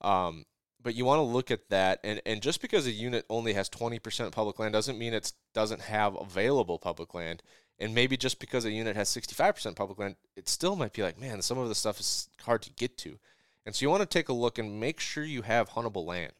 Um, 0.00 0.46
but 0.82 0.94
you 0.94 1.04
want 1.04 1.18
to 1.18 1.22
look 1.22 1.50
at 1.50 1.68
that 1.68 2.00
and, 2.02 2.22
and 2.24 2.40
just 2.40 2.62
because 2.62 2.86
a 2.86 2.90
unit 2.90 3.26
only 3.28 3.52
has 3.52 3.68
20% 3.68 4.32
public 4.32 4.58
land 4.58 4.72
doesn't 4.72 4.98
mean 4.98 5.12
it 5.12 5.32
doesn't 5.52 5.82
have 5.82 6.16
available 6.18 6.78
public 6.78 7.12
land. 7.12 7.42
And 7.78 7.94
maybe 7.94 8.16
just 8.16 8.40
because 8.40 8.64
a 8.64 8.70
unit 8.70 8.96
has 8.96 9.10
65% 9.10 9.76
public 9.76 9.98
land 9.98 10.16
it 10.36 10.48
still 10.48 10.76
might 10.76 10.92
be 10.92 11.02
like 11.02 11.20
man 11.20 11.42
some 11.42 11.58
of 11.58 11.68
the 11.68 11.74
stuff 11.74 12.00
is 12.00 12.28
hard 12.42 12.62
to 12.62 12.70
get 12.70 12.96
to. 12.98 13.18
And 13.66 13.74
so 13.74 13.84
you 13.84 13.90
want 13.90 14.00
to 14.02 14.06
take 14.06 14.28
a 14.28 14.34
look 14.34 14.58
and 14.58 14.80
make 14.80 15.00
sure 15.00 15.24
you 15.24 15.42
have 15.42 15.70
huntable 15.70 16.06
land. 16.06 16.32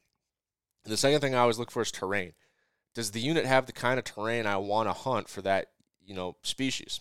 And 0.84 0.92
the 0.92 0.96
second 0.96 1.20
thing 1.20 1.34
i 1.34 1.38
always 1.38 1.58
look 1.58 1.70
for 1.70 1.82
is 1.82 1.92
terrain. 1.92 2.32
Does 2.94 3.10
the 3.10 3.20
unit 3.20 3.44
have 3.44 3.66
the 3.66 3.72
kind 3.72 3.98
of 3.98 4.04
terrain 4.04 4.46
i 4.46 4.56
want 4.56 4.88
to 4.88 4.94
hunt 4.94 5.28
for 5.28 5.42
that 5.42 5.70
you 6.02 6.14
know 6.14 6.36
species 6.42 7.00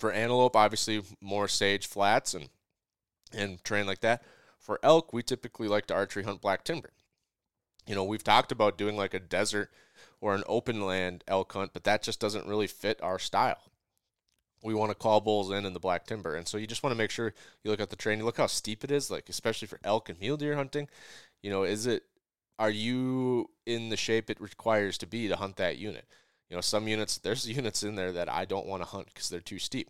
for 0.00 0.10
antelope 0.12 0.56
obviously 0.56 1.02
more 1.20 1.46
sage 1.46 1.86
flats 1.86 2.34
and 2.34 2.48
and 3.32 3.62
terrain 3.62 3.86
like 3.86 4.00
that 4.00 4.22
for 4.60 4.78
elk, 4.82 5.12
we 5.12 5.22
typically 5.22 5.66
like 5.66 5.86
to 5.86 5.94
archery 5.94 6.22
hunt 6.22 6.40
black 6.40 6.62
timber. 6.64 6.92
You 7.86 7.94
know, 7.94 8.04
we've 8.04 8.22
talked 8.22 8.52
about 8.52 8.78
doing 8.78 8.96
like 8.96 9.14
a 9.14 9.18
desert 9.18 9.70
or 10.20 10.34
an 10.34 10.44
open 10.46 10.82
land 10.86 11.24
elk 11.26 11.52
hunt, 11.52 11.72
but 11.72 11.84
that 11.84 12.02
just 12.02 12.20
doesn't 12.20 12.46
really 12.46 12.66
fit 12.66 13.02
our 13.02 13.18
style. 13.18 13.62
We 14.62 14.74
want 14.74 14.90
to 14.90 14.94
call 14.94 15.22
bulls 15.22 15.50
in 15.50 15.64
in 15.64 15.72
the 15.72 15.80
black 15.80 16.06
timber. 16.06 16.36
And 16.36 16.46
so 16.46 16.58
you 16.58 16.66
just 16.66 16.82
want 16.82 16.92
to 16.92 16.98
make 16.98 17.10
sure 17.10 17.32
you 17.64 17.70
look 17.70 17.80
at 17.80 17.88
the 17.88 17.96
terrain. 17.96 18.18
You 18.18 18.26
look 18.26 18.36
how 18.36 18.46
steep 18.46 18.84
it 18.84 18.90
is, 18.90 19.10
like 19.10 19.28
especially 19.28 19.66
for 19.66 19.80
elk 19.82 20.10
and 20.10 20.20
mule 20.20 20.36
deer 20.36 20.54
hunting. 20.54 20.88
You 21.42 21.50
know, 21.50 21.62
is 21.64 21.86
it 21.86 22.04
are 22.58 22.70
you 22.70 23.50
in 23.64 23.88
the 23.88 23.96
shape 23.96 24.28
it 24.28 24.40
requires 24.40 24.98
to 24.98 25.06
be 25.06 25.28
to 25.28 25.36
hunt 25.36 25.56
that 25.56 25.78
unit? 25.78 26.04
You 26.50 26.56
know, 26.56 26.60
some 26.60 26.88
units 26.88 27.18
there's 27.18 27.48
units 27.48 27.82
in 27.82 27.94
there 27.94 28.12
that 28.12 28.28
I 28.28 28.44
don't 28.44 28.66
want 28.66 28.82
to 28.82 28.88
hunt 28.88 29.06
because 29.06 29.30
they're 29.30 29.40
too 29.40 29.60
steep. 29.60 29.88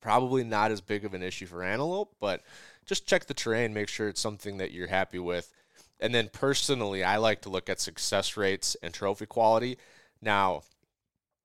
Probably 0.00 0.42
not 0.42 0.70
as 0.70 0.80
big 0.80 1.04
of 1.04 1.12
an 1.12 1.22
issue 1.22 1.46
for 1.46 1.62
antelope, 1.62 2.16
but 2.18 2.42
just 2.86 3.06
check 3.06 3.26
the 3.26 3.34
terrain, 3.34 3.74
make 3.74 3.88
sure 3.88 4.08
it's 4.08 4.20
something 4.20 4.56
that 4.56 4.72
you're 4.72 4.86
happy 4.86 5.18
with. 5.18 5.52
And 6.00 6.14
then 6.14 6.30
personally, 6.32 7.04
I 7.04 7.18
like 7.18 7.42
to 7.42 7.50
look 7.50 7.68
at 7.68 7.78
success 7.78 8.38
rates 8.38 8.74
and 8.82 8.94
trophy 8.94 9.26
quality. 9.26 9.76
Now, 10.22 10.62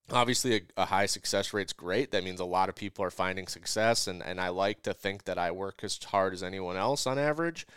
obviously, 0.10 0.56
a, 0.56 0.62
a 0.78 0.86
high 0.86 1.08
success 1.08 1.54
rate's 1.54 1.74
great. 1.74 2.12
That 2.12 2.24
means 2.24 2.40
a 2.40 2.46
lot 2.46 2.70
of 2.70 2.76
people 2.76 3.04
are 3.04 3.12
finding 3.12 3.48
success, 3.48 4.08
and, 4.08 4.24
and 4.24 4.40
I 4.40 4.48
like 4.50 4.84
to 4.84 4.94
think 4.94 5.26
that 5.26 5.38
I 5.38 5.52
work 5.52 5.82
as 5.84 6.00
hard 6.02 6.34
as 6.34 6.42
anyone 6.42 6.78
else 6.78 7.06
on 7.06 7.20
average. 7.20 7.68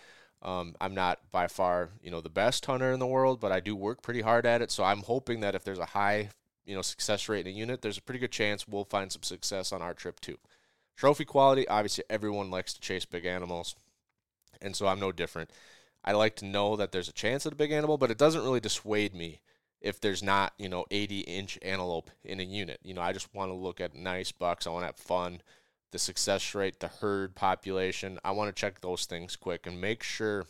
Um, 0.42 0.76
I'm 0.80 0.94
not 0.94 1.18
by 1.32 1.48
far, 1.48 1.90
you 2.02 2.10
know, 2.10 2.20
the 2.20 2.28
best 2.28 2.64
hunter 2.66 2.92
in 2.92 3.00
the 3.00 3.06
world, 3.06 3.40
but 3.40 3.50
I 3.50 3.60
do 3.60 3.74
work 3.74 4.02
pretty 4.02 4.20
hard 4.20 4.46
at 4.46 4.62
it. 4.62 4.70
So 4.70 4.84
I'm 4.84 5.02
hoping 5.02 5.40
that 5.40 5.54
if 5.54 5.64
there's 5.64 5.78
a 5.80 5.86
high, 5.86 6.30
you 6.64 6.74
know, 6.74 6.82
success 6.82 7.28
rate 7.28 7.46
in 7.46 7.52
a 7.52 7.56
unit, 7.56 7.82
there's 7.82 7.98
a 7.98 8.02
pretty 8.02 8.20
good 8.20 8.30
chance 8.30 8.68
we'll 8.68 8.84
find 8.84 9.10
some 9.10 9.24
success 9.24 9.72
on 9.72 9.82
our 9.82 9.94
trip 9.94 10.20
too. 10.20 10.38
Trophy 10.96 11.24
quality, 11.24 11.66
obviously, 11.68 12.04
everyone 12.10 12.50
likes 12.50 12.74
to 12.74 12.80
chase 12.80 13.04
big 13.04 13.24
animals, 13.24 13.76
and 14.60 14.74
so 14.74 14.86
I'm 14.86 14.98
no 14.98 15.12
different. 15.12 15.50
I 16.04 16.12
like 16.12 16.36
to 16.36 16.44
know 16.44 16.76
that 16.76 16.90
there's 16.90 17.08
a 17.08 17.12
chance 17.12 17.46
at 17.46 17.52
a 17.52 17.56
big 17.56 17.70
animal, 17.70 17.98
but 17.98 18.10
it 18.10 18.18
doesn't 18.18 18.42
really 18.42 18.60
dissuade 18.60 19.14
me 19.14 19.40
if 19.80 20.00
there's 20.00 20.22
not, 20.22 20.54
you 20.58 20.68
know, 20.68 20.86
80 20.90 21.20
inch 21.20 21.58
antelope 21.62 22.10
in 22.24 22.40
a 22.40 22.44
unit. 22.44 22.80
You 22.82 22.94
know, 22.94 23.00
I 23.00 23.12
just 23.12 23.32
want 23.34 23.50
to 23.50 23.54
look 23.54 23.80
at 23.80 23.94
nice 23.94 24.32
bucks. 24.32 24.66
I 24.66 24.70
want 24.70 24.82
to 24.82 24.86
have 24.86 24.96
fun. 24.96 25.40
The 25.90 25.98
success 25.98 26.54
rate, 26.54 26.80
the 26.80 26.88
herd 26.88 27.34
population. 27.34 28.18
I 28.24 28.32
want 28.32 28.54
to 28.54 28.60
check 28.60 28.80
those 28.80 29.06
things 29.06 29.36
quick 29.36 29.66
and 29.66 29.80
make 29.80 30.02
sure 30.02 30.46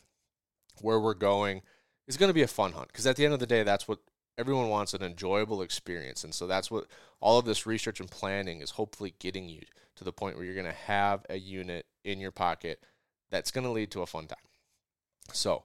where 0.81 0.99
we're 0.99 1.15
going 1.15 1.63
is 2.07 2.17
going 2.17 2.31
to 2.31 2.35
be 2.35 2.43
a 2.43 2.49
fun 2.49 2.73
hunt. 2.73 2.89
Because 2.89 3.07
at 3.07 3.17
the 3.17 3.25
end 3.25 3.35
of 3.35 3.41
the 3.41 3.47
day, 3.47 3.63
that's 3.63 3.87
what 3.87 4.01
everyone 4.37 4.69
wants 4.69 4.95
an 4.95 5.03
enjoyable 5.03 5.63
experience. 5.63 6.25
And 6.25 6.35
so 6.35 6.47
that's 6.47 6.71
what 6.71 6.87
all 7.21 7.39
of 7.39 7.45
this 7.45 7.67
research 7.67 8.01
and 8.01 8.11
planning 8.11 8.61
is 8.61 8.73
hopefully 8.73 9.15
getting 9.19 9.49
you 9.49 9.63
to 9.97 10.05
the 10.05 10.13
point 10.13 10.37
where 10.37 10.45
you're 10.45 10.55
going 10.55 10.67
to 10.67 10.73
have 10.73 11.27
a 11.29 11.37
unit 11.37 11.87
in 12.05 12.21
your 12.21 12.31
pocket 12.31 12.83
that's 13.31 13.51
going 13.51 13.65
to 13.65 13.71
lead 13.71 13.91
to 13.91 14.03
a 14.03 14.07
fun 14.07 14.27
time. 14.27 14.39
So 15.33 15.65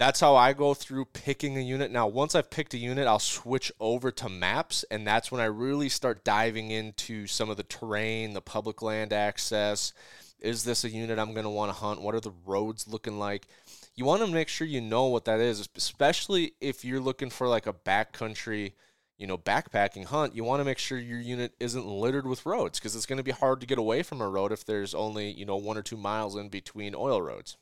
that's 0.00 0.18
how 0.18 0.34
I 0.34 0.54
go 0.54 0.72
through 0.72 1.04
picking 1.04 1.58
a 1.58 1.60
unit. 1.60 1.90
Now, 1.90 2.06
once 2.06 2.34
I've 2.34 2.48
picked 2.48 2.72
a 2.72 2.78
unit, 2.78 3.06
I'll 3.06 3.18
switch 3.18 3.70
over 3.78 4.10
to 4.12 4.30
maps, 4.30 4.82
and 4.90 5.06
that's 5.06 5.30
when 5.30 5.42
I 5.42 5.44
really 5.44 5.90
start 5.90 6.24
diving 6.24 6.70
into 6.70 7.26
some 7.26 7.50
of 7.50 7.58
the 7.58 7.64
terrain, 7.64 8.32
the 8.32 8.40
public 8.40 8.80
land 8.80 9.12
access. 9.12 9.92
Is 10.40 10.64
this 10.64 10.84
a 10.84 10.88
unit 10.88 11.18
I'm 11.18 11.34
going 11.34 11.44
to 11.44 11.50
want 11.50 11.68
to 11.68 11.78
hunt? 11.78 12.00
What 12.00 12.14
are 12.14 12.20
the 12.20 12.32
roads 12.46 12.88
looking 12.88 13.18
like? 13.18 13.46
You 13.94 14.06
want 14.06 14.24
to 14.24 14.32
make 14.32 14.48
sure 14.48 14.66
you 14.66 14.80
know 14.80 15.04
what 15.08 15.26
that 15.26 15.38
is, 15.38 15.68
especially 15.76 16.54
if 16.62 16.82
you're 16.82 16.98
looking 16.98 17.28
for 17.28 17.46
like 17.46 17.66
a 17.66 17.74
backcountry 17.74 18.72
you 19.18 19.26
know, 19.26 19.36
backpacking 19.36 20.06
hunt, 20.06 20.34
you 20.34 20.42
want 20.44 20.60
to 20.60 20.64
make 20.64 20.78
sure 20.78 20.96
your 20.96 21.20
unit 21.20 21.52
isn't 21.60 21.84
littered 21.84 22.26
with 22.26 22.46
roads 22.46 22.80
because 22.80 22.96
it's 22.96 23.04
going 23.04 23.18
to 23.18 23.22
be 23.22 23.32
hard 23.32 23.60
to 23.60 23.66
get 23.66 23.76
away 23.76 24.02
from 24.02 24.22
a 24.22 24.28
road 24.30 24.50
if 24.50 24.64
there's 24.64 24.94
only, 24.94 25.30
you 25.30 25.44
know, 25.44 25.58
one 25.58 25.76
or 25.76 25.82
two 25.82 25.98
miles 25.98 26.36
in 26.36 26.48
between 26.48 26.94
oil 26.94 27.20
roads. 27.20 27.58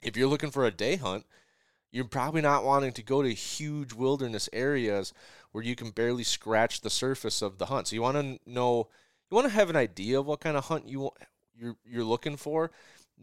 If 0.00 0.16
you're 0.16 0.30
looking 0.30 0.50
for 0.50 0.64
a 0.64 0.70
day 0.70 0.96
hunt, 0.96 1.26
you're 1.90 2.04
probably 2.04 2.42
not 2.42 2.64
wanting 2.64 2.92
to 2.92 3.02
go 3.02 3.22
to 3.22 3.32
huge 3.32 3.92
wilderness 3.92 4.48
areas 4.52 5.12
where 5.52 5.64
you 5.64 5.74
can 5.74 5.90
barely 5.90 6.24
scratch 6.24 6.80
the 6.80 6.90
surface 6.90 7.40
of 7.40 7.58
the 7.58 7.66
hunt. 7.66 7.88
So 7.88 7.96
you 7.96 8.02
want 8.02 8.16
to 8.16 8.50
know, 8.50 8.88
you 9.30 9.34
want 9.34 9.46
to 9.46 9.54
have 9.54 9.70
an 9.70 9.76
idea 9.76 10.20
of 10.20 10.26
what 10.26 10.40
kind 10.40 10.56
of 10.56 10.66
hunt 10.66 10.86
you 10.86 11.10
you're 11.54 11.76
you're 11.84 12.04
looking 12.04 12.36
for. 12.36 12.70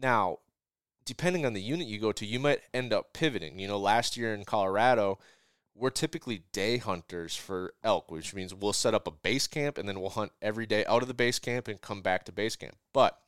Now, 0.00 0.38
depending 1.04 1.46
on 1.46 1.52
the 1.52 1.62
unit 1.62 1.86
you 1.86 1.98
go 1.98 2.12
to, 2.12 2.26
you 2.26 2.40
might 2.40 2.60
end 2.74 2.92
up 2.92 3.12
pivoting. 3.12 3.58
You 3.58 3.68
know, 3.68 3.78
last 3.78 4.16
year 4.16 4.34
in 4.34 4.44
Colorado, 4.44 5.18
we're 5.74 5.90
typically 5.90 6.42
day 6.52 6.78
hunters 6.78 7.36
for 7.36 7.74
elk, 7.84 8.10
which 8.10 8.34
means 8.34 8.54
we'll 8.54 8.72
set 8.72 8.94
up 8.94 9.06
a 9.06 9.12
base 9.12 9.46
camp 9.46 9.78
and 9.78 9.88
then 9.88 10.00
we'll 10.00 10.10
hunt 10.10 10.32
every 10.42 10.66
day 10.66 10.84
out 10.86 11.02
of 11.02 11.08
the 11.08 11.14
base 11.14 11.38
camp 11.38 11.68
and 11.68 11.80
come 11.80 12.02
back 12.02 12.24
to 12.24 12.32
base 12.32 12.56
camp. 12.56 12.76
But 12.92 13.18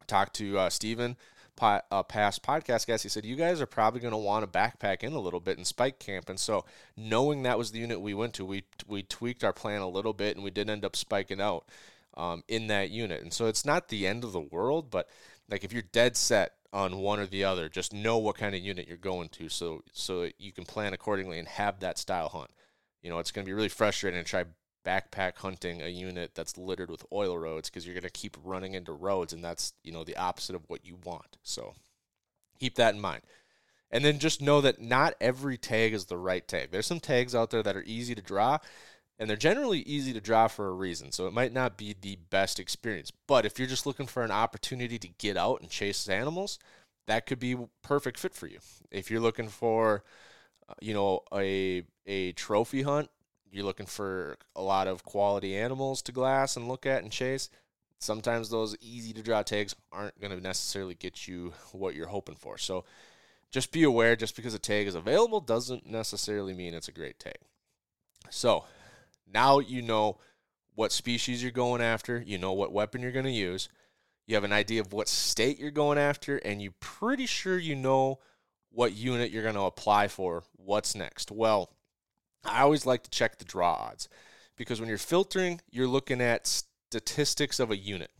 I 0.00 0.04
talked 0.06 0.34
to 0.36 0.58
uh, 0.58 0.70
Steven, 0.70 1.16
po- 1.56 1.80
uh, 1.90 2.02
past 2.02 2.42
podcast 2.42 2.86
guest, 2.86 3.02
he 3.02 3.08
said 3.08 3.24
you 3.24 3.36
guys 3.36 3.60
are 3.60 3.66
probably 3.66 4.00
going 4.00 4.12
to 4.12 4.18
want 4.18 4.50
to 4.50 4.58
backpack 4.58 5.02
in 5.02 5.12
a 5.12 5.20
little 5.20 5.40
bit 5.40 5.56
and 5.56 5.66
spike 5.66 5.98
camp. 5.98 6.28
And 6.28 6.38
so, 6.38 6.64
knowing 6.96 7.42
that 7.42 7.58
was 7.58 7.72
the 7.72 7.80
unit 7.80 8.00
we 8.00 8.14
went 8.14 8.34
to, 8.34 8.44
we 8.44 8.64
we 8.86 9.02
tweaked 9.02 9.44
our 9.44 9.52
plan 9.52 9.80
a 9.80 9.88
little 9.88 10.12
bit, 10.12 10.36
and 10.36 10.44
we 10.44 10.50
did 10.50 10.70
end 10.70 10.84
up 10.84 10.96
spiking 10.96 11.40
out 11.40 11.66
um, 12.16 12.42
in 12.48 12.66
that 12.68 12.90
unit. 12.90 13.22
And 13.22 13.32
so, 13.32 13.46
it's 13.46 13.64
not 13.64 13.88
the 13.88 14.06
end 14.06 14.24
of 14.24 14.32
the 14.32 14.40
world, 14.40 14.90
but 14.90 15.08
like 15.48 15.64
if 15.64 15.72
you're 15.72 15.82
dead 15.82 16.16
set 16.16 16.54
on 16.72 16.98
one 16.98 17.20
or 17.20 17.26
the 17.26 17.44
other, 17.44 17.68
just 17.68 17.92
know 17.92 18.18
what 18.18 18.36
kind 18.36 18.54
of 18.54 18.62
unit 18.62 18.88
you're 18.88 18.96
going 18.96 19.28
to, 19.30 19.48
so 19.48 19.82
so 19.92 20.28
you 20.38 20.52
can 20.52 20.64
plan 20.64 20.94
accordingly 20.94 21.38
and 21.38 21.48
have 21.48 21.80
that 21.80 21.98
style 21.98 22.28
hunt. 22.28 22.50
You 23.02 23.10
know, 23.10 23.18
it's 23.18 23.32
going 23.32 23.44
to 23.44 23.48
be 23.48 23.54
really 23.54 23.68
frustrating 23.68 24.22
to 24.22 24.28
try 24.28 24.44
backpack 24.84 25.38
hunting 25.38 25.82
a 25.82 25.88
unit 25.88 26.34
that's 26.34 26.58
littered 26.58 26.90
with 26.90 27.04
oil 27.12 27.38
roads 27.38 27.70
because 27.70 27.86
you're 27.86 27.94
going 27.94 28.02
to 28.02 28.10
keep 28.10 28.36
running 28.42 28.74
into 28.74 28.92
roads 28.92 29.32
and 29.32 29.44
that's 29.44 29.74
you 29.82 29.92
know 29.92 30.04
the 30.04 30.16
opposite 30.16 30.56
of 30.56 30.68
what 30.68 30.84
you 30.84 30.98
want. 31.04 31.38
So 31.42 31.74
keep 32.58 32.76
that 32.76 32.94
in 32.94 33.00
mind. 33.00 33.22
And 33.90 34.04
then 34.04 34.18
just 34.18 34.40
know 34.40 34.62
that 34.62 34.80
not 34.80 35.14
every 35.20 35.58
tag 35.58 35.92
is 35.92 36.06
the 36.06 36.16
right 36.16 36.46
tag. 36.46 36.70
There's 36.70 36.86
some 36.86 37.00
tags 37.00 37.34
out 37.34 37.50
there 37.50 37.62
that 37.62 37.76
are 37.76 37.84
easy 37.84 38.14
to 38.14 38.22
draw 38.22 38.58
and 39.18 39.28
they're 39.28 39.36
generally 39.36 39.80
easy 39.80 40.12
to 40.14 40.20
draw 40.20 40.48
for 40.48 40.68
a 40.68 40.72
reason 40.72 41.12
so 41.12 41.26
it 41.26 41.34
might 41.34 41.52
not 41.52 41.76
be 41.76 41.94
the 42.00 42.16
best 42.30 42.58
experience. 42.58 43.12
But 43.26 43.44
if 43.44 43.58
you're 43.58 43.68
just 43.68 43.86
looking 43.86 44.06
for 44.06 44.22
an 44.22 44.30
opportunity 44.30 44.98
to 44.98 45.08
get 45.08 45.36
out 45.36 45.60
and 45.60 45.70
chase 45.70 46.08
animals 46.08 46.58
that 47.06 47.26
could 47.26 47.38
be 47.38 47.56
perfect 47.82 48.18
fit 48.18 48.34
for 48.34 48.46
you. 48.46 48.58
If 48.90 49.10
you're 49.10 49.20
looking 49.20 49.48
for 49.48 50.04
uh, 50.68 50.74
you 50.80 50.94
know 50.94 51.22
a 51.32 51.84
a 52.06 52.32
trophy 52.32 52.82
hunt 52.82 53.10
you're 53.52 53.64
looking 53.64 53.86
for 53.86 54.36
a 54.56 54.62
lot 54.62 54.88
of 54.88 55.04
quality 55.04 55.56
animals 55.56 56.02
to 56.02 56.12
glass 56.12 56.56
and 56.56 56.68
look 56.68 56.86
at 56.86 57.02
and 57.02 57.12
chase, 57.12 57.50
sometimes 57.98 58.50
those 58.50 58.76
easy 58.80 59.12
to 59.12 59.22
draw 59.22 59.42
tags 59.42 59.74
aren't 59.92 60.18
going 60.20 60.36
to 60.36 60.42
necessarily 60.42 60.94
get 60.94 61.28
you 61.28 61.52
what 61.72 61.94
you're 61.94 62.06
hoping 62.08 62.34
for. 62.34 62.58
So 62.58 62.84
just 63.50 63.70
be 63.70 63.82
aware 63.82 64.16
just 64.16 64.34
because 64.34 64.54
a 64.54 64.58
tag 64.58 64.86
is 64.86 64.94
available 64.94 65.40
doesn't 65.40 65.86
necessarily 65.86 66.54
mean 66.54 66.74
it's 66.74 66.88
a 66.88 66.92
great 66.92 67.18
tag. 67.18 67.36
So 68.30 68.64
now 69.32 69.58
you 69.58 69.82
know 69.82 70.18
what 70.74 70.90
species 70.90 71.42
you're 71.42 71.52
going 71.52 71.82
after, 71.82 72.22
you 72.26 72.38
know 72.38 72.52
what 72.52 72.72
weapon 72.72 73.02
you're 73.02 73.12
going 73.12 73.26
to 73.26 73.30
use, 73.30 73.68
you 74.26 74.34
have 74.34 74.44
an 74.44 74.52
idea 74.52 74.80
of 74.80 74.92
what 74.92 75.08
state 75.08 75.58
you're 75.58 75.70
going 75.70 75.98
after, 75.98 76.38
and 76.38 76.62
you're 76.62 76.72
pretty 76.80 77.26
sure 77.26 77.58
you 77.58 77.76
know 77.76 78.18
what 78.70 78.94
unit 78.94 79.30
you're 79.30 79.42
going 79.42 79.54
to 79.54 79.62
apply 79.62 80.08
for. 80.08 80.44
What's 80.56 80.94
next? 80.94 81.30
Well, 81.30 81.70
I 82.44 82.62
always 82.62 82.86
like 82.86 83.02
to 83.04 83.10
check 83.10 83.38
the 83.38 83.44
draw 83.44 83.72
odds 83.74 84.08
because 84.56 84.80
when 84.80 84.88
you're 84.88 84.98
filtering, 84.98 85.60
you're 85.70 85.86
looking 85.86 86.20
at 86.20 86.46
statistics 86.46 87.60
of 87.60 87.70
a 87.70 87.76
unit. 87.76 88.10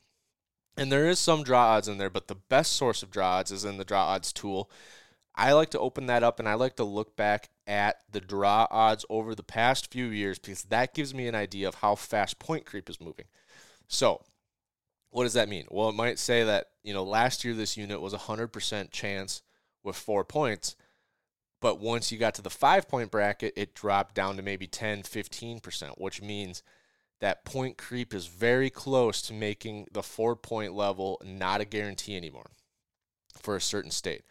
And 0.76 0.91
there 0.91 1.09
is 1.09 1.19
some 1.19 1.43
draw 1.43 1.75
odds 1.75 1.88
in 1.88 1.99
there, 1.99 2.11
but 2.11 2.29
the 2.29 2.35
best 2.35 2.73
source 2.73 3.02
of 3.02 3.11
draw 3.11 3.38
odds 3.38 3.52
is 3.52 3.64
in 3.64 3.76
the 3.76 3.85
draw 3.85 4.07
odds 4.07 4.33
tool. 4.33 4.71
I 5.35 5.52
like 5.52 5.71
to 5.71 5.79
open 5.79 6.07
that 6.07 6.23
up 6.23 6.38
and 6.38 6.49
I 6.49 6.55
like 6.55 6.76
to 6.76 6.85
look 6.85 7.17
back 7.17 7.50
at 7.67 7.97
the 8.11 8.21
draw 8.21 8.67
odds 8.71 9.05
over 9.09 9.35
the 9.35 9.43
past 9.43 9.91
few 9.91 10.07
years 10.07 10.38
because 10.38 10.64
that 10.64 10.95
gives 10.95 11.14
me 11.14 11.26
an 11.26 11.35
idea 11.35 11.69
of 11.69 11.76
how 11.76 11.95
fast 11.95 12.38
point 12.38 12.67
creep 12.67 12.88
is 12.88 13.00
moving. 13.00 13.26
So, 13.88 14.23
what 15.11 15.25
does 15.25 15.35
that 15.35 15.49
mean? 15.49 15.67
Well, 15.71 15.91
it 15.91 15.95
might 15.95 16.19
say 16.19 16.45
that, 16.45 16.69
you 16.83 16.95
know, 16.95 17.05
last 17.05 17.45
year 17.45 17.55
this 17.55 17.76
unit 17.76 18.00
was 18.00 18.14
a 18.14 18.19
100% 18.19 18.91
chance 18.91 19.43
with 19.83 19.97
4 19.97 20.25
points. 20.25 20.75
But 21.62 21.78
once 21.78 22.11
you 22.11 22.19
got 22.19 22.35
to 22.35 22.42
the 22.42 22.50
five 22.50 22.88
point 22.88 23.12
bracket, 23.12 23.54
it 23.57 23.75
dropped 23.75 24.16
down 24.16 24.37
to 24.37 24.42
maybe 24.42 24.66
10, 24.66 25.04
15%, 25.04 25.92
which 25.97 26.21
means 26.21 26.62
that 27.21 27.45
point 27.45 27.78
creep 27.78 28.12
is 28.12 28.26
very 28.26 28.69
close 28.69 29.23
to 29.23 29.33
making 29.33 29.87
the 29.92 30.02
four 30.02 30.35
point 30.35 30.75
level 30.75 31.23
not 31.25 31.61
a 31.61 31.64
guarantee 31.64 32.16
anymore 32.16 32.50
for 33.40 33.54
a 33.54 33.61
certain 33.61 33.92
state. 33.92 34.23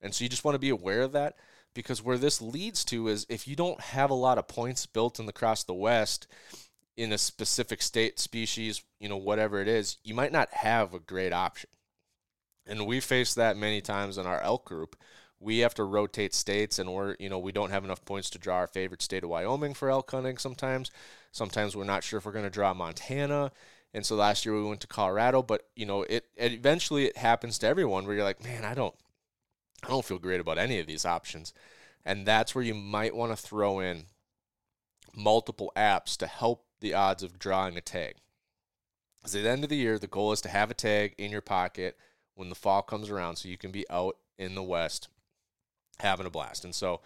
And 0.00 0.14
so 0.14 0.24
you 0.24 0.30
just 0.30 0.44
want 0.44 0.54
to 0.54 0.60
be 0.60 0.70
aware 0.70 1.02
of 1.02 1.12
that 1.12 1.36
because 1.74 2.02
where 2.02 2.16
this 2.16 2.40
leads 2.40 2.86
to 2.86 3.08
is 3.08 3.26
if 3.28 3.46
you 3.46 3.54
don't 3.54 3.80
have 3.80 4.08
a 4.08 4.14
lot 4.14 4.38
of 4.38 4.48
points 4.48 4.86
built 4.86 5.20
in 5.20 5.28
across 5.28 5.64
the 5.64 5.74
West 5.74 6.26
in 6.96 7.12
a 7.12 7.18
specific 7.18 7.82
state, 7.82 8.18
species, 8.18 8.82
you 8.98 9.10
know, 9.10 9.18
whatever 9.18 9.60
it 9.60 9.68
is, 9.68 9.98
you 10.02 10.14
might 10.14 10.32
not 10.32 10.48
have 10.52 10.94
a 10.94 10.98
great 10.98 11.34
option. 11.34 11.68
And 12.66 12.86
we 12.86 13.00
faced 13.00 13.36
that 13.36 13.58
many 13.58 13.82
times 13.82 14.16
in 14.16 14.26
our 14.26 14.40
elk 14.40 14.64
group 14.64 14.96
we 15.40 15.58
have 15.58 15.74
to 15.74 15.84
rotate 15.84 16.34
states 16.34 16.78
and 16.78 16.92
we're 16.92 17.14
you 17.18 17.28
know 17.28 17.38
we 17.38 17.52
don't 17.52 17.70
have 17.70 17.84
enough 17.84 18.04
points 18.04 18.30
to 18.30 18.38
draw 18.38 18.56
our 18.56 18.66
favorite 18.66 19.02
state 19.02 19.22
of 19.22 19.30
wyoming 19.30 19.74
for 19.74 19.90
elk 19.90 20.10
hunting 20.10 20.38
sometimes. 20.38 20.90
Sometimes 21.32 21.76
we're 21.76 21.84
not 21.84 22.04
sure 22.04 22.18
if 22.18 22.26
we're 22.26 22.32
going 22.32 22.44
to 22.44 22.50
draw 22.50 22.74
montana. 22.74 23.52
And 23.94 24.04
so 24.04 24.16
last 24.16 24.44
year 24.44 24.54
we 24.54 24.64
went 24.64 24.80
to 24.80 24.86
colorado 24.86 25.42
but 25.42 25.68
you 25.76 25.86
know 25.86 26.02
it, 26.02 26.26
it 26.36 26.52
eventually 26.52 27.06
it 27.06 27.16
happens 27.16 27.58
to 27.58 27.66
everyone 27.66 28.06
where 28.06 28.16
you're 28.16 28.24
like 28.24 28.42
man 28.42 28.64
i 28.64 28.74
don't 28.74 28.94
i 29.84 29.88
don't 29.88 30.04
feel 30.04 30.18
great 30.18 30.40
about 30.40 30.58
any 30.58 30.80
of 30.80 30.86
these 30.86 31.04
options. 31.04 31.52
And 32.04 32.26
that's 32.26 32.54
where 32.54 32.64
you 32.64 32.74
might 32.74 33.14
want 33.14 33.32
to 33.32 33.36
throw 33.36 33.80
in 33.80 34.04
multiple 35.14 35.72
apps 35.76 36.16
to 36.18 36.26
help 36.26 36.64
the 36.80 36.94
odds 36.94 37.22
of 37.22 37.38
drawing 37.38 37.76
a 37.76 37.80
tag. 37.80 38.14
Because 39.18 39.34
at 39.34 39.42
the 39.42 39.50
end 39.50 39.64
of 39.64 39.70
the 39.70 39.76
year 39.76 39.98
the 39.98 40.06
goal 40.06 40.32
is 40.32 40.40
to 40.42 40.48
have 40.48 40.70
a 40.70 40.74
tag 40.74 41.14
in 41.18 41.30
your 41.30 41.40
pocket 41.40 41.96
when 42.34 42.48
the 42.48 42.54
fall 42.54 42.82
comes 42.82 43.10
around 43.10 43.36
so 43.36 43.48
you 43.48 43.58
can 43.58 43.72
be 43.72 43.84
out 43.90 44.16
in 44.38 44.54
the 44.54 44.62
west 44.62 45.08
having 46.00 46.26
a 46.26 46.30
blast. 46.30 46.64
And 46.64 46.74
so 46.74 47.00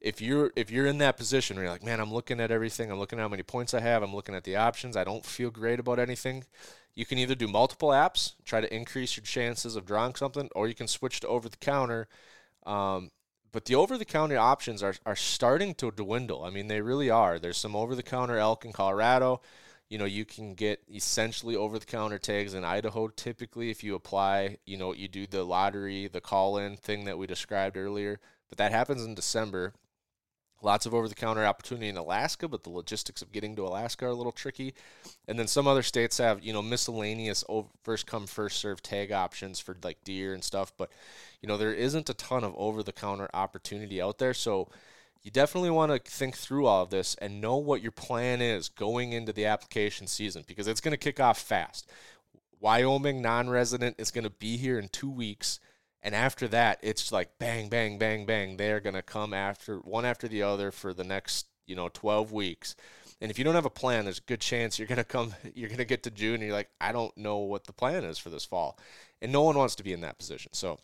if 0.00 0.20
you're 0.20 0.52
if 0.56 0.70
you're 0.70 0.86
in 0.86 0.98
that 0.98 1.16
position 1.16 1.56
where 1.56 1.64
you're 1.64 1.72
like, 1.72 1.84
man, 1.84 2.00
I'm 2.00 2.12
looking 2.12 2.40
at 2.40 2.50
everything, 2.50 2.90
I'm 2.90 2.98
looking 2.98 3.18
at 3.18 3.22
how 3.22 3.28
many 3.28 3.42
points 3.42 3.72
I 3.72 3.80
have, 3.80 4.02
I'm 4.02 4.14
looking 4.14 4.34
at 4.34 4.44
the 4.44 4.56
options, 4.56 4.96
I 4.96 5.04
don't 5.04 5.24
feel 5.24 5.50
great 5.50 5.78
about 5.78 5.98
anything. 5.98 6.44
You 6.94 7.06
can 7.06 7.18
either 7.18 7.34
do 7.34 7.48
multiple 7.48 7.88
apps, 7.90 8.34
try 8.44 8.60
to 8.60 8.74
increase 8.74 9.16
your 9.16 9.24
chances 9.24 9.76
of 9.76 9.86
drawing 9.86 10.14
something, 10.14 10.50
or 10.54 10.68
you 10.68 10.74
can 10.74 10.88
switch 10.88 11.20
to 11.20 11.28
over 11.28 11.48
the 11.48 11.56
counter. 11.56 12.06
Um, 12.66 13.10
but 13.50 13.66
the 13.66 13.74
over 13.74 13.96
the 13.96 14.04
counter 14.04 14.38
options 14.38 14.82
are, 14.82 14.94
are 15.06 15.16
starting 15.16 15.74
to 15.76 15.90
dwindle. 15.90 16.42
I 16.42 16.50
mean, 16.50 16.68
they 16.68 16.80
really 16.80 17.10
are. 17.10 17.38
There's 17.38 17.58
some 17.58 17.76
over 17.76 17.94
the 17.94 18.02
counter 18.02 18.38
elk 18.38 18.64
in 18.64 18.72
Colorado. 18.72 19.40
You 19.92 19.98
know, 19.98 20.06
you 20.06 20.24
can 20.24 20.54
get 20.54 20.80
essentially 20.90 21.54
over 21.54 21.78
the 21.78 21.84
counter 21.84 22.18
tags 22.18 22.54
in 22.54 22.64
Idaho 22.64 23.08
typically 23.08 23.68
if 23.68 23.84
you 23.84 23.94
apply, 23.94 24.56
you 24.64 24.78
know, 24.78 24.94
you 24.94 25.06
do 25.06 25.26
the 25.26 25.44
lottery, 25.44 26.08
the 26.08 26.22
call 26.22 26.56
in 26.56 26.78
thing 26.78 27.04
that 27.04 27.18
we 27.18 27.26
described 27.26 27.76
earlier. 27.76 28.18
But 28.48 28.56
that 28.56 28.72
happens 28.72 29.04
in 29.04 29.14
December. 29.14 29.74
Lots 30.62 30.86
of 30.86 30.94
over 30.94 31.08
the 31.08 31.14
counter 31.14 31.44
opportunity 31.44 31.90
in 31.90 31.98
Alaska, 31.98 32.48
but 32.48 32.64
the 32.64 32.70
logistics 32.70 33.20
of 33.20 33.32
getting 33.32 33.54
to 33.56 33.66
Alaska 33.66 34.06
are 34.06 34.08
a 34.08 34.14
little 34.14 34.32
tricky. 34.32 34.72
And 35.28 35.38
then 35.38 35.46
some 35.46 35.68
other 35.68 35.82
states 35.82 36.16
have, 36.16 36.42
you 36.42 36.54
know, 36.54 36.62
miscellaneous 36.62 37.44
first 37.82 38.06
come, 38.06 38.26
first 38.26 38.60
serve 38.60 38.82
tag 38.82 39.12
options 39.12 39.60
for 39.60 39.76
like 39.84 40.02
deer 40.04 40.32
and 40.32 40.42
stuff. 40.42 40.72
But, 40.78 40.90
you 41.42 41.48
know, 41.48 41.58
there 41.58 41.74
isn't 41.74 42.08
a 42.08 42.14
ton 42.14 42.44
of 42.44 42.54
over 42.56 42.82
the 42.82 42.92
counter 42.92 43.28
opportunity 43.34 44.00
out 44.00 44.16
there. 44.16 44.32
So, 44.32 44.68
you 45.22 45.30
definitely 45.30 45.70
want 45.70 45.92
to 45.92 46.10
think 46.10 46.36
through 46.36 46.66
all 46.66 46.82
of 46.82 46.90
this 46.90 47.14
and 47.16 47.40
know 47.40 47.56
what 47.56 47.82
your 47.82 47.92
plan 47.92 48.42
is 48.42 48.68
going 48.68 49.12
into 49.12 49.32
the 49.32 49.46
application 49.46 50.06
season 50.06 50.44
because 50.46 50.66
it's 50.66 50.80
going 50.80 50.92
to 50.92 50.96
kick 50.98 51.20
off 51.20 51.40
fast. 51.40 51.88
Wyoming 52.60 53.22
non 53.22 53.48
resident 53.48 53.96
is 53.98 54.10
going 54.10 54.24
to 54.24 54.30
be 54.30 54.56
here 54.56 54.78
in 54.78 54.88
two 54.88 55.10
weeks. 55.10 55.60
And 56.02 56.14
after 56.14 56.48
that, 56.48 56.80
it's 56.82 57.12
like 57.12 57.38
bang, 57.38 57.68
bang, 57.68 57.98
bang, 57.98 58.26
bang. 58.26 58.56
They're 58.56 58.80
going 58.80 58.96
to 58.96 59.02
come 59.02 59.32
after 59.32 59.78
one 59.78 60.04
after 60.04 60.26
the 60.26 60.42
other 60.42 60.72
for 60.72 60.92
the 60.92 61.04
next, 61.04 61.46
you 61.66 61.76
know, 61.76 61.88
12 61.88 62.32
weeks. 62.32 62.74
And 63.20 63.30
if 63.30 63.38
you 63.38 63.44
don't 63.44 63.54
have 63.54 63.64
a 63.64 63.70
plan, 63.70 64.04
there's 64.04 64.18
a 64.18 64.22
good 64.22 64.40
chance 64.40 64.78
you're 64.78 64.88
going 64.88 64.96
to 64.98 65.04
come, 65.04 65.34
you're 65.54 65.68
going 65.68 65.78
to 65.78 65.84
get 65.84 66.02
to 66.02 66.10
June 66.10 66.34
and 66.34 66.42
you're 66.42 66.52
like, 66.52 66.70
I 66.80 66.90
don't 66.90 67.16
know 67.16 67.38
what 67.38 67.64
the 67.64 67.72
plan 67.72 68.02
is 68.02 68.18
for 68.18 68.30
this 68.30 68.44
fall. 68.44 68.76
And 69.20 69.30
no 69.30 69.42
one 69.42 69.56
wants 69.56 69.76
to 69.76 69.84
be 69.84 69.92
in 69.92 70.00
that 70.00 70.18
position. 70.18 70.52
So 70.54 70.80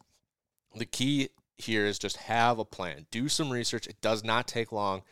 the 0.76 0.86
key 0.86 1.30
here 1.58 1.84
is 1.84 1.98
just 1.98 2.16
have 2.16 2.58
a 2.58 2.64
plan. 2.64 3.06
Do 3.10 3.28
some 3.28 3.50
research. 3.50 3.86
It 3.86 4.00
does 4.00 4.24
not 4.24 4.46
take 4.46 4.72
long. 4.72 5.02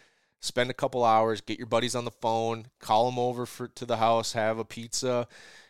Spend 0.41 0.71
a 0.71 0.75
couple 0.75 1.05
hours, 1.05 1.41
get 1.41 1.59
your 1.59 1.67
buddies 1.67 1.95
on 1.95 2.05
the 2.05 2.11
phone, 2.11 2.67
call 2.79 3.11
them 3.11 3.19
over 3.19 3.47
for 3.47 3.69
to 3.69 3.85
the 3.85 3.97
house, 3.97 4.33
have 4.35 4.59
a 4.59 4.65
pizza, 4.65 5.27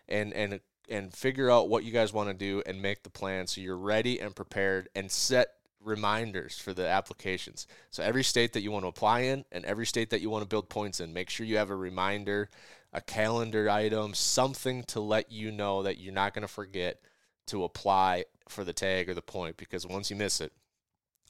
and 0.09 0.33
and 0.35 0.61
and 0.89 1.12
figure 1.12 1.51
out 1.51 1.69
what 1.69 1.85
you 1.85 1.93
guys 1.93 2.12
want 2.12 2.29
to 2.29 2.35
do 2.35 2.62
and 2.67 2.81
make 2.81 3.03
the 3.03 3.11
plan 3.11 3.47
so 3.47 3.61
you're 3.61 3.77
ready 3.77 4.21
and 4.21 4.37
prepared 4.37 4.89
and 4.95 5.11
set 5.11 5.49
reminders 5.87 6.59
for 6.59 6.75
the 6.75 6.87
applications. 6.87 7.67
So 7.91 8.03
every 8.03 8.25
state 8.25 8.53
that 8.53 8.62
you 8.62 8.71
want 8.71 8.85
to 8.85 8.89
apply 8.89 9.21
in 9.21 9.45
and 9.53 9.65
every 9.65 9.87
state 9.87 10.11
that 10.11 10.21
you 10.21 10.31
want 10.31 10.43
to 10.43 10.49
build 10.49 10.69
points 10.69 11.01
in, 11.01 11.12
make 11.12 11.31
sure 11.31 11.47
you 11.47 11.57
have 11.57 11.71
a 11.71 11.77
reminder, 11.77 12.51
a 12.93 13.01
calendar 13.01 13.71
item, 13.71 14.15
something 14.15 14.85
to 14.85 15.01
let 15.01 15.31
you 15.31 15.51
know 15.51 15.83
that 15.85 15.99
you're 15.99 16.12
not 16.12 16.35
going 16.35 16.43
to 16.43 16.53
forget 16.53 17.01
to 17.47 17.65
apply 17.65 18.25
for 18.49 18.65
the 18.65 18.73
tag 18.73 19.09
or 19.09 19.15
the 19.15 19.23
point 19.23 19.57
because 19.57 19.87
once 19.87 20.11
you 20.11 20.17
miss 20.17 20.41
it, 20.41 20.53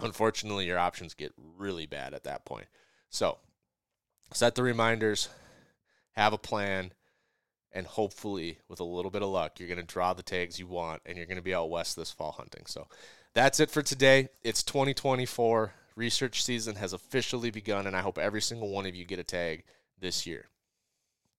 unfortunately, 0.01 0.67
your 0.67 0.79
options 0.79 1.15
get 1.15 1.33
really 1.57 1.87
bad 1.87 2.15
at 2.15 2.25
that 2.25 2.45
point. 2.45 2.67
So, 3.11 3.39
set 4.33 4.55
the 4.55 4.63
reminders, 4.63 5.29
have 6.13 6.33
a 6.33 6.39
plan, 6.39 6.93
and 7.73 7.87
hopefully, 7.87 8.59
with 8.69 8.81
a 8.81 8.85
little 8.85 9.11
bit 9.11 9.23
of 9.23 9.29
luck, 9.29 9.59
you're 9.59 9.69
going 9.69 9.79
to 9.79 9.85
draw 9.85 10.13
the 10.13 10.23
tags 10.23 10.59
you 10.59 10.67
want 10.67 11.03
and 11.05 11.17
you're 11.17 11.27
going 11.27 11.37
to 11.37 11.43
be 11.43 11.55
out 11.55 11.71
west 11.71 11.97
this 11.97 12.11
fall 12.11 12.33
hunting. 12.33 12.65
So, 12.67 12.87
that's 13.35 13.61
it 13.61 13.71
for 13.71 13.83
today. 13.83 14.29
It's 14.43 14.63
2024. 14.63 15.73
Research 15.95 16.43
season 16.43 16.77
has 16.77 16.93
officially 16.93 17.51
begun, 17.51 17.87
and 17.87 17.97
I 17.97 18.01
hope 18.01 18.19
every 18.19 18.43
single 18.43 18.71
one 18.71 18.87
of 18.87 18.95
you 18.95 19.05
get 19.05 19.19
a 19.19 19.25
tag 19.25 19.65
this 19.99 20.27
year. 20.27 20.47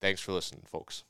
Thanks 0.01 0.21
for 0.21 0.31
listening, 0.31 0.63
folks. 0.65 1.03